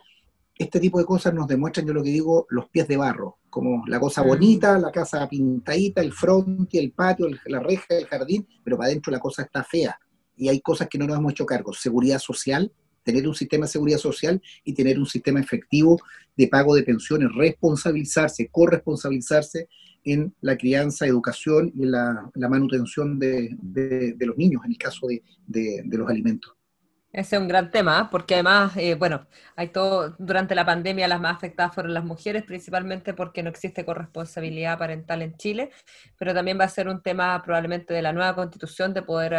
este 0.57 0.79
tipo 0.79 0.99
de 0.99 1.05
cosas 1.05 1.35
nos 1.35 1.49
demuestran, 1.49 1.87
yo 1.87 1.93
lo 1.93 2.03
que 2.03 2.11
digo, 2.11 2.47
los 2.51 2.69
pies 2.69 2.87
de 2.87 2.97
barro, 2.97 3.39
como 3.51 3.85
la 3.87 3.99
cosa 3.99 4.23
bonita, 4.23 4.79
la 4.79 4.93
casa 4.93 5.29
pintadita, 5.29 6.01
el 6.01 6.13
fronti, 6.13 6.79
el 6.79 6.93
patio, 6.93 7.29
la 7.47 7.61
reja, 7.61 7.97
el 7.97 8.07
jardín, 8.07 8.47
pero 8.63 8.77
para 8.77 8.89
adentro 8.89 9.13
la 9.13 9.19
cosa 9.19 9.43
está 9.43 9.65
fea. 9.65 9.99
Y 10.37 10.49
hay 10.49 10.61
cosas 10.61 10.89
que 10.89 10.99
no 10.99 11.07
nos 11.07 11.19
hemos 11.19 11.33
hecho 11.33 11.47
cargo. 11.47 11.73
Seguridad 11.73 12.19
social, 12.19 12.73
tener 13.03 13.27
un 13.27 13.35
sistema 13.35 13.67
de 13.67 13.73
seguridad 13.73 13.99
social 13.99 14.41
y 14.65 14.75
tener 14.75 14.99
un 14.99 15.07
sistema 15.07 15.41
efectivo 15.41 16.01
de 16.37 16.49
pago 16.49 16.75
de 16.75 16.83
pensiones, 16.83 17.29
responsabilizarse, 17.35 18.49
corresponsabilizarse 18.49 19.69
en 20.05 20.35
la 20.41 20.57
crianza, 20.57 21.07
educación 21.07 21.73
y 21.75 21.87
la, 21.87 22.31
la 22.35 22.49
manutención 22.49 23.19
de, 23.19 23.57
de, 23.61 24.27
los 24.27 24.37
niños, 24.37 24.63
en 24.65 24.73
el 24.73 24.79
caso 24.79 25.07
de, 25.09 25.83
de 25.85 25.99
los 25.99 26.09
alimentos. 26.09 26.55
Ese 27.15 27.37
es 27.37 27.43
un 27.43 27.47
gran 27.47 27.71
tema, 27.71 28.01
¿eh? 28.01 28.09
porque 28.11 28.35
además, 28.35 28.77
eh, 28.77 28.97
bueno, 28.97 29.29
hay 29.55 29.69
todo, 29.69 30.17
durante 30.19 30.57
la 30.57 30.67
pandemia 30.67 31.07
las 31.07 31.21
más 31.21 31.37
afectadas 31.37 31.73
fueron 31.73 31.95
las 31.95 32.05
mujeres, 32.05 32.43
principalmente 32.43 33.15
porque 33.15 33.41
no 33.45 33.51
existe 33.51 33.85
corresponsabilidad 33.85 34.77
parental 34.79 35.23
en 35.23 35.37
Chile, 35.37 35.71
pero 36.19 36.35
también 36.35 36.59
va 36.59 36.65
a 36.65 36.69
ser 36.69 36.89
un 36.89 37.01
tema 37.03 37.41
probablemente 37.45 37.95
de 37.95 38.03
la 38.03 38.13
nueva 38.13 38.35
constitución, 38.35 38.93
de 38.95 39.03
poder, 39.03 39.37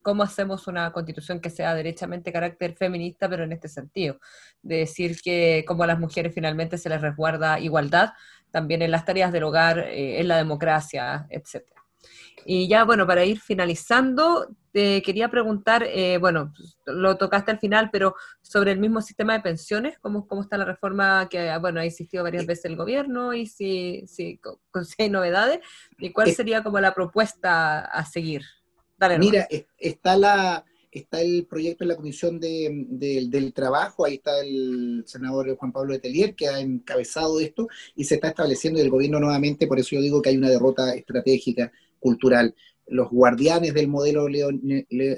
cómo 0.00 0.22
hacemos 0.22 0.68
una 0.68 0.90
constitución 0.90 1.38
que 1.38 1.50
sea 1.50 1.74
derechamente 1.74 2.32
carácter 2.32 2.74
feminista, 2.74 3.28
pero 3.28 3.44
en 3.44 3.52
este 3.52 3.68
sentido, 3.68 4.18
de 4.62 4.76
decir 4.76 5.20
que 5.20 5.66
como 5.68 5.82
a 5.82 5.86
las 5.86 5.98
mujeres 6.00 6.32
finalmente 6.34 6.78
se 6.78 6.88
les 6.88 7.02
resguarda 7.02 7.60
igualdad, 7.60 8.12
también 8.50 8.82
en 8.82 8.90
las 8.90 9.04
tareas 9.04 9.32
del 9.32 9.44
hogar, 9.44 9.78
eh, 9.80 10.20
en 10.20 10.28
la 10.28 10.36
democracia, 10.36 11.26
etcétera. 11.30 11.78
Y 12.44 12.68
ya, 12.68 12.84
bueno, 12.84 13.06
para 13.06 13.24
ir 13.24 13.40
finalizando, 13.40 14.48
te 14.72 15.02
quería 15.02 15.28
preguntar, 15.28 15.82
eh, 15.82 16.18
bueno, 16.18 16.52
lo 16.86 17.16
tocaste 17.16 17.50
al 17.50 17.58
final, 17.58 17.90
pero 17.90 18.14
sobre 18.40 18.72
el 18.72 18.78
mismo 18.78 19.02
sistema 19.02 19.34
de 19.34 19.40
pensiones, 19.40 19.98
¿cómo, 19.98 20.26
cómo 20.26 20.42
está 20.42 20.56
la 20.56 20.64
reforma 20.64 21.28
que, 21.28 21.54
bueno, 21.58 21.80
ha 21.80 21.84
insistido 21.84 22.24
varias 22.24 22.46
veces 22.46 22.66
el 22.66 22.76
gobierno 22.76 23.34
y 23.34 23.46
si, 23.46 24.04
si, 24.06 24.40
si 24.84 25.02
hay 25.02 25.10
novedades? 25.10 25.60
¿Y 25.98 26.12
cuál 26.12 26.30
sería 26.32 26.62
como 26.62 26.80
la 26.80 26.94
propuesta 26.94 27.80
a 27.80 28.04
seguir? 28.04 28.42
Mira, 29.18 29.46
está 29.76 30.16
la, 30.16 30.64
está 30.90 31.20
el 31.20 31.46
proyecto 31.46 31.84
en 31.84 31.88
la 31.88 31.96
Comisión 31.96 32.40
de, 32.40 32.86
del 33.28 33.52
Trabajo, 33.52 34.04
ahí 34.04 34.14
está 34.14 34.40
el 34.40 35.04
senador 35.06 35.54
Juan 35.56 35.72
Pablo 35.72 35.92
de 35.92 36.00
Telier, 36.00 36.34
que 36.34 36.48
ha 36.48 36.60
encabezado 36.60 37.40
esto, 37.40 37.68
y 37.94 38.04
se 38.04 38.16
está 38.16 38.28
estableciendo 38.28 38.80
el 38.80 38.90
gobierno 38.90 39.20
nuevamente, 39.20 39.66
por 39.66 39.78
eso 39.78 39.90
yo 39.96 40.00
digo 40.00 40.22
que 40.22 40.30
hay 40.30 40.36
una 40.36 40.50
derrota 40.50 40.94
estratégica 40.94 41.72
cultural. 41.98 42.54
Los 42.90 43.10
guardianes 43.10 43.74
del 43.74 43.88
modelo 43.88 44.26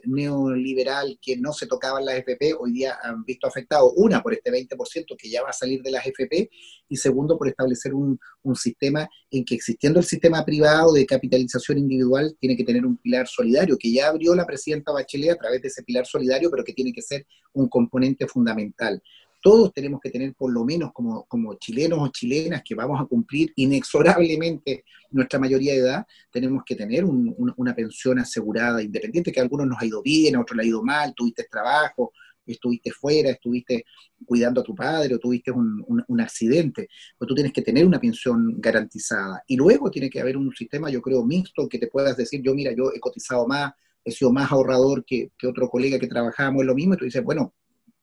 neoliberal 0.04 1.18
que 1.22 1.36
no 1.36 1.52
se 1.52 1.66
tocaban 1.66 2.04
las 2.04 2.16
FP 2.18 2.54
hoy 2.54 2.72
día 2.72 2.98
han 3.02 3.24
visto 3.24 3.46
afectado, 3.46 3.92
una, 3.92 4.22
por 4.22 4.32
este 4.34 4.50
20% 4.50 5.16
que 5.16 5.30
ya 5.30 5.42
va 5.42 5.50
a 5.50 5.52
salir 5.52 5.80
de 5.82 5.92
las 5.92 6.04
FP, 6.06 6.50
y 6.88 6.96
segundo, 6.96 7.38
por 7.38 7.46
establecer 7.46 7.94
un, 7.94 8.18
un 8.42 8.56
sistema 8.56 9.08
en 9.30 9.44
que 9.44 9.54
existiendo 9.54 10.00
el 10.00 10.04
sistema 10.04 10.44
privado 10.44 10.92
de 10.92 11.06
capitalización 11.06 11.78
individual, 11.78 12.36
tiene 12.40 12.56
que 12.56 12.64
tener 12.64 12.84
un 12.84 12.96
pilar 12.96 13.28
solidario, 13.28 13.78
que 13.78 13.92
ya 13.92 14.08
abrió 14.08 14.34
la 14.34 14.46
presidenta 14.46 14.90
Bachelet 14.92 15.30
a 15.30 15.36
través 15.36 15.62
de 15.62 15.68
ese 15.68 15.84
pilar 15.84 16.06
solidario, 16.06 16.50
pero 16.50 16.64
que 16.64 16.72
tiene 16.72 16.92
que 16.92 17.02
ser 17.02 17.24
un 17.52 17.68
componente 17.68 18.26
fundamental 18.26 19.00
todos 19.40 19.72
tenemos 19.72 20.00
que 20.00 20.10
tener 20.10 20.34
por 20.34 20.52
lo 20.52 20.64
menos 20.64 20.92
como, 20.92 21.24
como 21.24 21.54
chilenos 21.54 21.98
o 22.00 22.08
chilenas 22.08 22.62
que 22.64 22.74
vamos 22.74 23.00
a 23.00 23.06
cumplir 23.06 23.52
inexorablemente 23.56 24.84
nuestra 25.10 25.38
mayoría 25.38 25.72
de 25.72 25.80
edad, 25.80 26.06
tenemos 26.30 26.62
que 26.64 26.76
tener 26.76 27.04
una 27.04 27.74
pensión 27.74 28.18
asegurada, 28.18 28.82
independiente 28.82 29.32
que 29.32 29.40
a 29.40 29.42
algunos 29.42 29.66
nos 29.66 29.80
ha 29.80 29.86
ido 29.86 30.02
bien, 30.02 30.36
a 30.36 30.40
otros 30.40 30.56
le 30.56 30.62
ha 30.62 30.66
ido 30.66 30.82
mal, 30.82 31.14
tuviste 31.14 31.46
trabajo, 31.50 32.12
estuviste 32.46 32.90
fuera, 32.90 33.30
estuviste 33.30 33.84
cuidando 34.24 34.60
a 34.60 34.64
tu 34.64 34.74
padre 34.74 35.14
o 35.14 35.18
tuviste 35.18 35.50
un, 35.50 35.84
un, 36.06 36.20
accidente, 36.20 36.88
pues 37.18 37.28
tú 37.28 37.34
tienes 37.34 37.52
que 37.52 37.62
tener 37.62 37.86
una 37.86 38.00
pensión 38.00 38.54
garantizada. 38.58 39.42
Y 39.46 39.56
luego 39.56 39.90
tiene 39.90 40.10
que 40.10 40.20
haber 40.20 40.36
un 40.36 40.52
sistema, 40.54 40.90
yo 40.90 41.00
creo, 41.00 41.24
mixto, 41.24 41.68
que 41.68 41.78
te 41.78 41.88
puedas 41.88 42.16
decir, 42.16 42.42
yo 42.42 42.54
mira, 42.54 42.72
yo 42.72 42.92
he 42.94 43.00
cotizado 43.00 43.46
más, 43.46 43.72
he 44.04 44.10
sido 44.10 44.32
más 44.32 44.50
ahorrador 44.50 45.04
que, 45.04 45.30
que 45.38 45.46
otro 45.46 45.68
colega 45.68 45.98
que 45.98 46.06
trabajábamos 46.06 46.62
en 46.62 46.66
lo 46.66 46.74
mismo, 46.74 46.94
y 46.94 46.96
tú 46.98 47.04
dices, 47.04 47.22
bueno, 47.22 47.54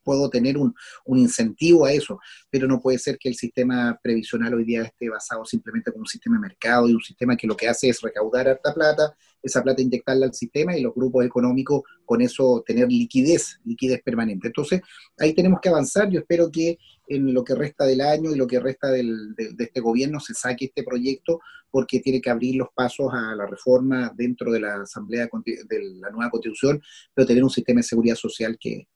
puedo 0.07 0.29
tener 0.29 0.57
un, 0.57 0.73
incentivo 1.07 1.85
a 1.85 1.91
eso, 1.91 2.17
pero 2.49 2.65
no 2.65 2.79
puede 2.79 2.97
ser 2.97 3.17
que 3.19 3.27
el 3.27 3.35
sistema 3.35 3.99
previsional 4.01 4.53
hoy 4.53 4.63
día 4.63 4.83
esté 4.83 5.09
basado 5.09 5.43
simplemente 5.43 5.91
como 5.91 6.03
un 6.03 6.07
sistema 6.07 6.37
de 6.37 6.47
mercado 6.47 6.87
y 6.87 6.93
un 6.93 7.01
sistema 7.01 7.35
que 7.35 7.45
lo 7.45 7.57
que 7.57 7.67
hace 7.67 7.89
es 7.89 7.99
recaudar 7.99 8.47
harta 8.47 8.73
plata, 8.73 9.13
esa 9.43 9.61
plata 9.61 9.81
inyectarla 9.81 10.27
al 10.27 10.33
sistema 10.33 10.77
y 10.77 10.81
los 10.81 10.95
grupos 10.95 11.25
económicos 11.25 11.81
con 12.05 12.21
eso 12.21 12.63
tener 12.65 12.87
liquidez, 12.87 13.59
liquidez 13.65 14.01
permanente. 14.01 14.47
Entonces, 14.47 14.79
ahí 15.19 15.33
tenemos 15.33 15.59
que 15.61 15.67
avanzar. 15.67 16.09
Yo 16.09 16.21
espero 16.21 16.49
que 16.49 16.77
en 17.09 17.33
lo 17.33 17.43
que 17.43 17.55
resta 17.55 17.85
del 17.85 17.99
año 17.99 18.31
y 18.31 18.37
lo 18.37 18.47
que 18.47 18.61
resta 18.61 18.87
de, 18.87 19.03
de, 19.03 19.63
este 19.65 19.81
gobierno 19.81 20.21
se 20.21 20.33
saque 20.33 20.65
este 20.65 20.83
proyecto 20.83 21.41
porque 21.69 21.99
tiene 21.99 22.21
que 22.21 22.29
abrir 22.29 22.55
los 22.55 22.69
pasos 22.73 23.09
a 23.11 23.35
la 23.35 23.45
reforma 23.45 24.13
dentro 24.15 24.53
de 24.53 24.61
la 24.61 24.81
Asamblea 24.83 25.27
de 25.43 25.83
la 25.99 26.09
nueva 26.11 26.31
Constitución, 26.31 26.81
pero 27.13 27.27
tener 27.27 27.43
un 27.43 27.49
sistema 27.49 27.79
de 27.79 27.83
seguridad 27.83 28.15
social 28.15 28.57
que, 28.57 28.87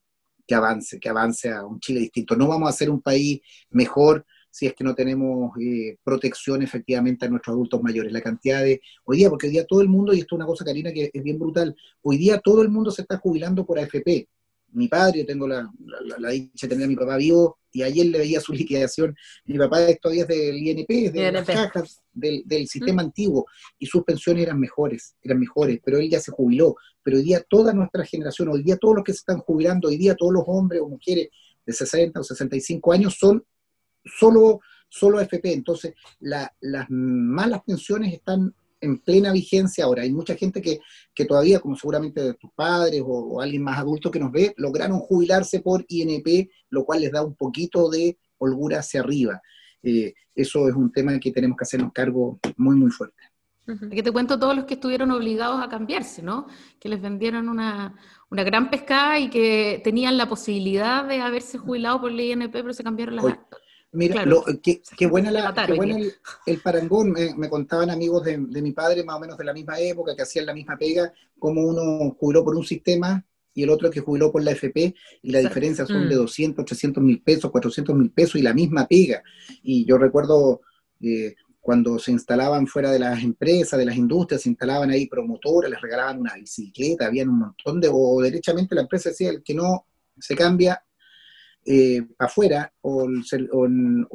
que 0.52 0.56
avance, 0.56 1.00
que 1.00 1.08
avance 1.08 1.50
a 1.50 1.64
un 1.64 1.80
Chile 1.80 2.00
distinto. 2.00 2.36
No 2.36 2.46
vamos 2.46 2.68
a 2.68 2.72
ser 2.72 2.90
un 2.90 3.00
país 3.00 3.40
mejor 3.70 4.26
si 4.50 4.66
es 4.66 4.74
que 4.74 4.84
no 4.84 4.94
tenemos 4.94 5.50
eh, 5.58 5.96
protección 6.04 6.60
efectivamente 6.60 7.24
a 7.24 7.30
nuestros 7.30 7.54
adultos 7.54 7.82
mayores. 7.82 8.12
La 8.12 8.20
cantidad 8.20 8.62
de, 8.62 8.82
hoy 9.04 9.16
día, 9.16 9.30
porque 9.30 9.46
hoy 9.46 9.54
día 9.54 9.64
todo 9.64 9.80
el 9.80 9.88
mundo, 9.88 10.12
y 10.12 10.18
esto 10.18 10.34
es 10.34 10.36
una 10.36 10.44
cosa, 10.44 10.62
Karina, 10.62 10.92
que 10.92 11.10
es 11.10 11.22
bien 11.22 11.38
brutal, 11.38 11.74
hoy 12.02 12.18
día 12.18 12.38
todo 12.38 12.60
el 12.60 12.68
mundo 12.68 12.90
se 12.90 13.00
está 13.00 13.16
jubilando 13.16 13.64
por 13.64 13.78
AFP 13.78 14.28
mi 14.72 14.88
padre, 14.88 15.20
yo 15.20 15.26
tengo 15.26 15.46
la, 15.46 15.70
la, 16.18 16.30
dicha 16.30 16.66
de 16.66 16.68
tener 16.68 16.84
a 16.84 16.88
mi 16.88 16.96
papá 16.96 17.16
vivo, 17.16 17.58
y 17.70 17.82
ayer 17.82 18.06
le 18.06 18.18
veía 18.18 18.40
su 18.40 18.52
liquidación. 18.52 19.14
Mi 19.44 19.58
papá 19.58 19.78
todavía 20.00 20.22
es 20.22 20.28
del 20.28 20.56
INP, 20.56 21.12
de 21.12 21.32
las 21.32 21.46
cajas 21.46 22.02
del, 22.12 22.42
del 22.44 22.66
sistema 22.68 23.02
antiguo, 23.02 23.46
y 23.78 23.86
sus 23.86 24.04
pensiones 24.04 24.44
eran 24.44 24.58
mejores, 24.58 25.14
eran 25.22 25.38
mejores, 25.38 25.80
pero 25.84 25.98
él 25.98 26.10
ya 26.10 26.20
se 26.20 26.32
jubiló. 26.32 26.76
Pero 27.02 27.16
hoy 27.16 27.24
día 27.24 27.44
toda 27.48 27.72
nuestra 27.72 28.04
generación, 28.04 28.48
hoy 28.48 28.62
día 28.62 28.76
todos 28.76 28.96
los 28.96 29.04
que 29.04 29.12
se 29.12 29.18
están 29.18 29.38
jubilando, 29.38 29.88
hoy 29.88 29.96
día 29.96 30.14
todos 30.14 30.32
los 30.32 30.44
hombres 30.46 30.80
o 30.82 30.88
mujeres 30.88 31.28
de 31.64 31.72
60 31.72 32.20
o 32.20 32.24
65 32.24 32.92
años 32.92 33.16
son 33.18 33.44
solo, 34.04 34.60
solo 34.88 35.18
AFP. 35.18 35.52
Entonces, 35.52 35.94
las 36.20 36.86
malas 36.88 37.62
pensiones 37.64 38.12
están 38.12 38.54
en 38.82 38.98
plena 38.98 39.32
vigencia 39.32 39.84
ahora. 39.84 40.02
Hay 40.02 40.12
mucha 40.12 40.34
gente 40.34 40.60
que, 40.60 40.80
que 41.14 41.24
todavía, 41.24 41.60
como 41.60 41.76
seguramente 41.76 42.34
tus 42.34 42.50
padres 42.54 43.02
o, 43.04 43.40
alguien 43.40 43.62
más 43.62 43.78
adulto 43.78 44.10
que 44.10 44.20
nos 44.20 44.30
ve, 44.30 44.52
lograron 44.58 44.98
jubilarse 44.98 45.60
por 45.60 45.84
INP, 45.88 46.50
lo 46.70 46.84
cual 46.84 47.00
les 47.00 47.12
da 47.12 47.24
un 47.24 47.34
poquito 47.34 47.88
de 47.88 48.18
holgura 48.38 48.80
hacia 48.80 49.00
arriba. 49.00 49.40
Eh, 49.82 50.12
eso 50.34 50.68
es 50.68 50.74
un 50.74 50.92
tema 50.92 51.18
que 51.18 51.30
tenemos 51.30 51.56
que 51.56 51.64
hacernos 51.64 51.92
cargo 51.92 52.38
muy, 52.56 52.76
muy 52.76 52.90
fuerte. 52.90 53.22
Que 53.64 54.02
te 54.02 54.10
cuento 54.10 54.40
todos 54.40 54.56
los 54.56 54.64
que 54.64 54.74
estuvieron 54.74 55.12
obligados 55.12 55.62
a 55.62 55.68
cambiarse, 55.68 56.20
¿no? 56.20 56.48
Que 56.80 56.88
les 56.88 57.00
vendieron 57.00 57.48
una, 57.48 57.94
una 58.28 58.42
gran 58.42 58.70
pescada 58.70 59.20
y 59.20 59.30
que 59.30 59.80
tenían 59.84 60.18
la 60.18 60.28
posibilidad 60.28 61.04
de 61.04 61.20
haberse 61.20 61.58
jubilado 61.58 62.00
por 62.00 62.10
el 62.10 62.20
INP, 62.20 62.52
pero 62.52 62.72
se 62.72 62.82
cambiaron 62.82 63.16
las 63.16 63.24
actas. 63.24 63.60
Mira, 63.94 64.24
qué, 64.62 65.06
buena, 65.06 65.30
la, 65.30 65.54
el, 66.46 66.60
parangón. 66.60 67.12
Me, 67.12 67.48
contaban 67.50 67.90
amigos 67.90 68.24
de, 68.24 68.38
mi 68.38 68.72
padre, 68.72 69.04
más 69.04 69.16
o 69.16 69.20
menos 69.20 69.36
de 69.36 69.44
la 69.44 69.52
misma 69.52 69.78
época, 69.78 70.16
que 70.16 70.22
hacían 70.22 70.46
la 70.46 70.54
misma 70.54 70.78
pega, 70.78 71.12
como 71.38 71.62
uno 71.62 72.16
jubiló 72.18 72.42
por 72.42 72.56
un 72.56 72.64
sistema 72.64 73.22
y 73.54 73.64
el 73.64 73.70
otro 73.70 73.90
que 73.90 74.00
jubiló 74.00 74.32
por 74.32 74.42
la 74.42 74.52
FP, 74.52 74.94
y 75.20 75.30
la 75.30 75.40
diferencia 75.40 75.84
son 75.84 76.08
de 76.08 76.14
200, 76.14 76.62
mm. 76.62 76.66
300 76.66 77.04
mil 77.04 77.20
pesos, 77.20 77.50
400 77.50 77.94
mil 77.94 78.10
pesos 78.10 78.36
y 78.36 78.42
la 78.42 78.54
misma 78.54 78.86
pega. 78.86 79.22
Y 79.62 79.84
yo 79.84 79.98
recuerdo 79.98 80.62
eh, 81.02 81.34
cuando 81.60 81.98
se 81.98 82.12
instalaban 82.12 82.66
fuera 82.66 82.90
de 82.90 82.98
las 82.98 83.22
empresas, 83.22 83.78
de 83.78 83.84
las 83.84 83.96
industrias, 83.96 84.40
se 84.40 84.48
instalaban 84.48 84.90
ahí 84.90 85.06
promotoras, 85.06 85.70
les 85.70 85.80
regalaban 85.82 86.18
una 86.18 86.34
bicicleta, 86.34 87.06
habían 87.06 87.28
un 87.28 87.40
montón 87.40 87.78
de, 87.78 87.90
o 87.92 88.22
derechamente 88.22 88.74
la 88.74 88.80
empresa 88.82 89.10
decía, 89.10 89.28
el 89.28 89.42
que 89.42 89.54
no 89.54 89.86
se 90.18 90.34
cambia 90.34 90.82
eh, 91.64 92.02
afuera 92.18 92.72
o, 92.80 93.04
en, 93.04 94.06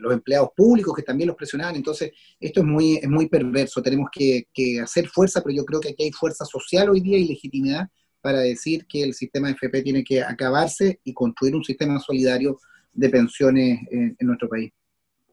los 0.00 0.12
empleados 0.12 0.50
públicos 0.56 0.92
que 0.94 1.02
también 1.02 1.28
los 1.28 1.36
presionaban. 1.36 1.76
Entonces, 1.76 2.10
esto 2.40 2.60
es 2.60 2.66
muy, 2.66 2.96
es 2.96 3.08
muy 3.08 3.28
perverso. 3.28 3.80
Tenemos 3.80 4.08
que, 4.12 4.46
hacer 4.82 5.08
fuerza, 5.08 5.40
pero 5.40 5.54
yo 5.54 5.64
creo 5.64 5.80
que 5.80 5.90
aquí 5.90 6.04
hay 6.04 6.12
fuerza 6.12 6.44
social 6.44 6.90
hoy 6.90 7.00
día 7.00 7.16
y 7.16 7.28
legitimidad 7.28 7.88
para 8.20 8.40
decir 8.40 8.86
que 8.86 9.04
el 9.04 9.14
sistema 9.14 9.50
FP 9.50 9.82
tiene 9.82 10.02
que 10.02 10.20
acabarse 10.22 11.00
y 11.04 11.14
construir 11.14 11.54
un 11.54 11.64
sistema 11.64 12.00
solidario 12.00 12.58
de 12.92 13.08
pensiones 13.08 13.78
en, 13.90 14.16
nuestro 14.20 14.48
país. 14.48 14.72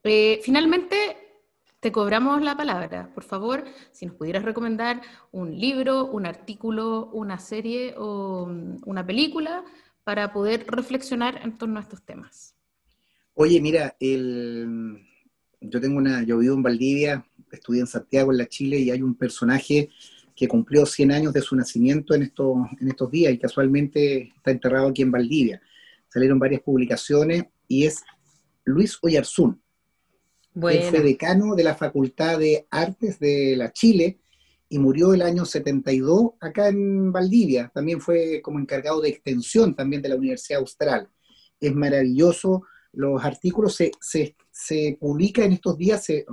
Eh, 0.03 0.39
finalmente, 0.43 0.95
te 1.79 1.91
cobramos 1.91 2.41
la 2.41 2.55
palabra. 2.55 3.11
Por 3.13 3.23
favor, 3.23 3.63
si 3.91 4.05
nos 4.05 4.15
pudieras 4.15 4.43
recomendar 4.43 5.01
un 5.31 5.59
libro, 5.59 6.05
un 6.05 6.25
artículo, 6.25 7.09
una 7.13 7.39
serie 7.39 7.95
o 7.97 8.45
mm, 8.45 8.81
una 8.85 9.05
película 9.05 9.63
para 10.07 10.31
poder 10.31 10.65
reflexionar 10.69 11.41
en 11.43 11.57
torno 11.57 11.79
a 11.79 11.81
estos 11.81 12.01
temas. 12.01 12.55
Oye, 13.33 13.59
mira, 13.59 13.97
el, 13.99 15.05
yo 15.59 15.81
tengo 15.81 15.97
una, 15.97 16.23
yo 16.23 16.37
vivo 16.37 16.55
en 16.55 16.63
Valdivia, 16.63 17.25
estudié 17.51 17.81
en 17.81 17.87
Santiago, 17.87 18.31
en 18.31 18.37
la 18.37 18.47
Chile, 18.47 18.79
y 18.79 18.89
hay 18.89 19.01
un 19.01 19.15
personaje 19.15 19.89
que 20.33 20.47
cumplió 20.47 20.85
100 20.85 21.11
años 21.11 21.33
de 21.33 21.41
su 21.41 21.57
nacimiento 21.57 22.15
en 22.15 22.21
estos, 22.21 22.55
en 22.79 22.87
estos 22.87 23.11
días 23.11 23.33
y 23.33 23.37
casualmente 23.37 24.31
está 24.33 24.51
enterrado 24.51 24.87
aquí 24.87 25.01
en 25.01 25.11
Valdivia. 25.11 25.61
Salieron 26.07 26.39
varias 26.39 26.61
publicaciones 26.61 27.43
y 27.67 27.83
es 27.83 28.01
Luis 28.63 28.97
Oyarzún. 29.01 29.61
Bueno. 30.53 30.79
Él 30.79 30.89
fue 30.89 31.01
decano 31.01 31.53
de 31.53 31.65
la 31.65 31.75
Facultad 31.75 32.39
de 32.39 32.65
Artes 32.71 33.19
de 33.19 33.57
la 33.57 33.73
Chile 33.73 34.19
y 34.69 34.79
murió 34.79 35.13
el 35.13 35.21
año 35.21 35.45
72 35.45 36.31
acá 36.39 36.67
en 36.67 37.11
Valdivia. 37.11 37.71
También 37.73 38.01
fue 38.01 38.41
como 38.41 38.59
encargado 38.59 39.01
de 39.01 39.09
extensión 39.09 39.75
también 39.75 40.01
de 40.01 40.09
la 40.09 40.15
Universidad 40.15 40.59
Austral. 40.59 41.09
Es 41.59 41.73
maravilloso. 41.73 42.63
Los 42.93 43.23
artículos 43.23 43.75
se, 43.75 43.91
se, 44.01 44.35
se 44.51 44.97
publica 44.99 45.43
en 45.43 45.53
estos 45.53 45.77
días, 45.77 46.03
se, 46.03 46.25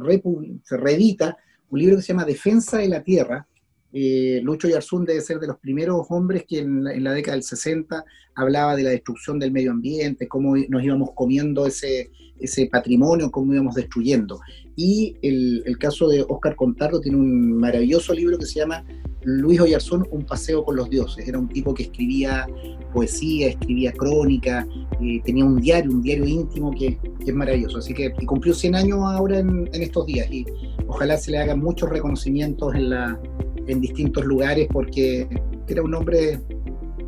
se 0.63 0.77
reedita 0.77 1.37
un 1.71 1.79
libro 1.79 1.97
que 1.97 2.03
se 2.03 2.09
llama 2.09 2.25
Defensa 2.25 2.79
de 2.79 2.89
la 2.89 3.03
Tierra, 3.03 3.47
eh, 3.97 4.41
Lucho 4.43 4.67
Yarzún 4.67 5.05
debe 5.05 5.21
ser 5.21 5.39
de 5.39 5.47
los 5.47 5.57
primeros 5.59 6.07
hombres 6.09 6.45
que 6.49 6.59
en, 6.59 6.83
la 6.83 7.13
década 7.13 7.37
del 7.37 7.45
60 7.45 8.05
hablaba 8.35 8.75
de 8.75 8.83
la 8.83 8.91
destrucción 8.91 9.39
del 9.39 9.53
medio 9.53 9.71
ambiente, 9.71 10.27
cómo 10.27 10.57
nos 10.57 10.83
íbamos 10.83 11.11
comiendo 11.15 11.65
ese, 11.65 12.11
ese 12.41 12.67
patrimonio, 12.67 13.31
cómo 13.31 13.55
íbamos 13.55 13.77
destruyendo. 13.77 14.41
Y 14.75 15.15
el, 15.23 15.79
caso 15.79 16.09
de 16.09 16.25
Oscar 16.29 16.57
Contardo 16.57 17.01
tiene 17.01 17.19
un 17.19 17.53
maravilloso 17.53 18.13
libro 18.13 18.37
que 18.37 18.47
se 18.47 18.59
llama 18.59 18.85
Luis 19.23 19.61
Oyarzún, 19.61 20.09
Un 20.11 20.27
paseo 20.27 20.65
con 20.65 20.75
los 20.75 20.91
dioses. 20.91 21.29
Era 21.29 21.39
un 21.39 21.49
tipo 21.49 21.73
que 21.73 21.85
escribía 21.85 22.49
poesía, 22.93 23.51
escribía 23.51 23.93
crónica, 23.93 24.67
eh, 25.01 25.21
tenía 25.25 25.45
un 25.45 25.61
diario, 25.61 25.93
un 25.93 26.03
diario 26.03 26.25
íntimo 26.25 26.73
que, 26.73 26.99
es 27.25 27.35
maravilloso. 27.35 27.79
Así 27.79 27.95
que 27.95 28.13
cumplió 28.27 28.55
100 28.55 28.75
años 28.75 28.99
ahora 29.03 29.39
en, 29.39 29.71
en 29.73 29.83
estos 29.83 30.05
días 30.07 30.29
y 30.33 30.45
ojalá 30.89 31.17
se 31.17 31.31
le 31.31 31.39
hagan 31.39 31.61
muchos 31.61 31.89
reconocimientos 31.89 32.75
en 32.75 32.91
la 32.91 33.21
en 33.67 33.81
distintos 33.81 34.25
lugares 34.25 34.69
porque 34.73 35.29
era 35.69 35.83
un 35.83 35.95
hombre, 35.95 36.41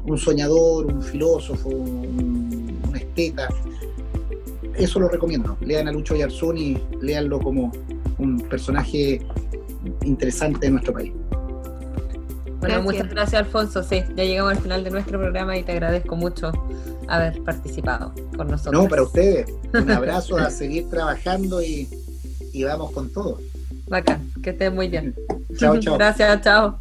un 0.04 0.18
soñador, 0.18 0.86
un 0.86 1.02
filósofo, 1.02 1.68
un, 1.68 2.92
esteta. 2.94 3.48
Eso 4.74 5.00
lo 5.00 5.08
recomiendo. 5.08 5.56
Lean 5.60 5.88
a 5.88 5.92
Lucho 5.92 6.16
Yarzún 6.16 6.58
y 6.58 6.78
leanlo 7.00 7.38
como 7.40 7.72
un 8.18 8.40
personaje 8.40 9.20
interesante 10.04 10.66
de 10.66 10.70
nuestro 10.70 10.92
país. 10.92 11.12
Bueno, 12.60 12.82
muchas 12.82 13.08
gracias 13.08 13.42
Alfonso. 13.42 13.82
Sí, 13.82 14.02
ya 14.16 14.24
llegamos 14.24 14.52
al 14.52 14.62
final 14.62 14.82
de 14.82 14.90
nuestro 14.90 15.18
programa 15.18 15.56
y 15.56 15.62
te 15.62 15.72
agradezco 15.72 16.16
mucho 16.16 16.52
haber 17.06 17.40
participado 17.42 18.12
con 18.36 18.48
nosotros. 18.48 18.82
No, 18.82 18.88
para 18.88 19.02
ustedes. 19.02 19.46
Un 19.74 19.90
abrazo 19.90 20.36
a 20.38 20.50
seguir 20.50 20.88
trabajando 20.88 21.62
y, 21.62 21.88
y 22.52 22.64
vamos 22.64 22.92
con 22.92 23.10
todo. 23.10 23.38
Bacán, 23.88 24.30
que 24.42 24.50
estés 24.50 24.72
muy 24.72 24.88
bien. 24.88 25.14
Chao, 25.56 25.76
chao. 25.80 25.96
Gracias, 25.96 26.40
chao. 26.42 26.78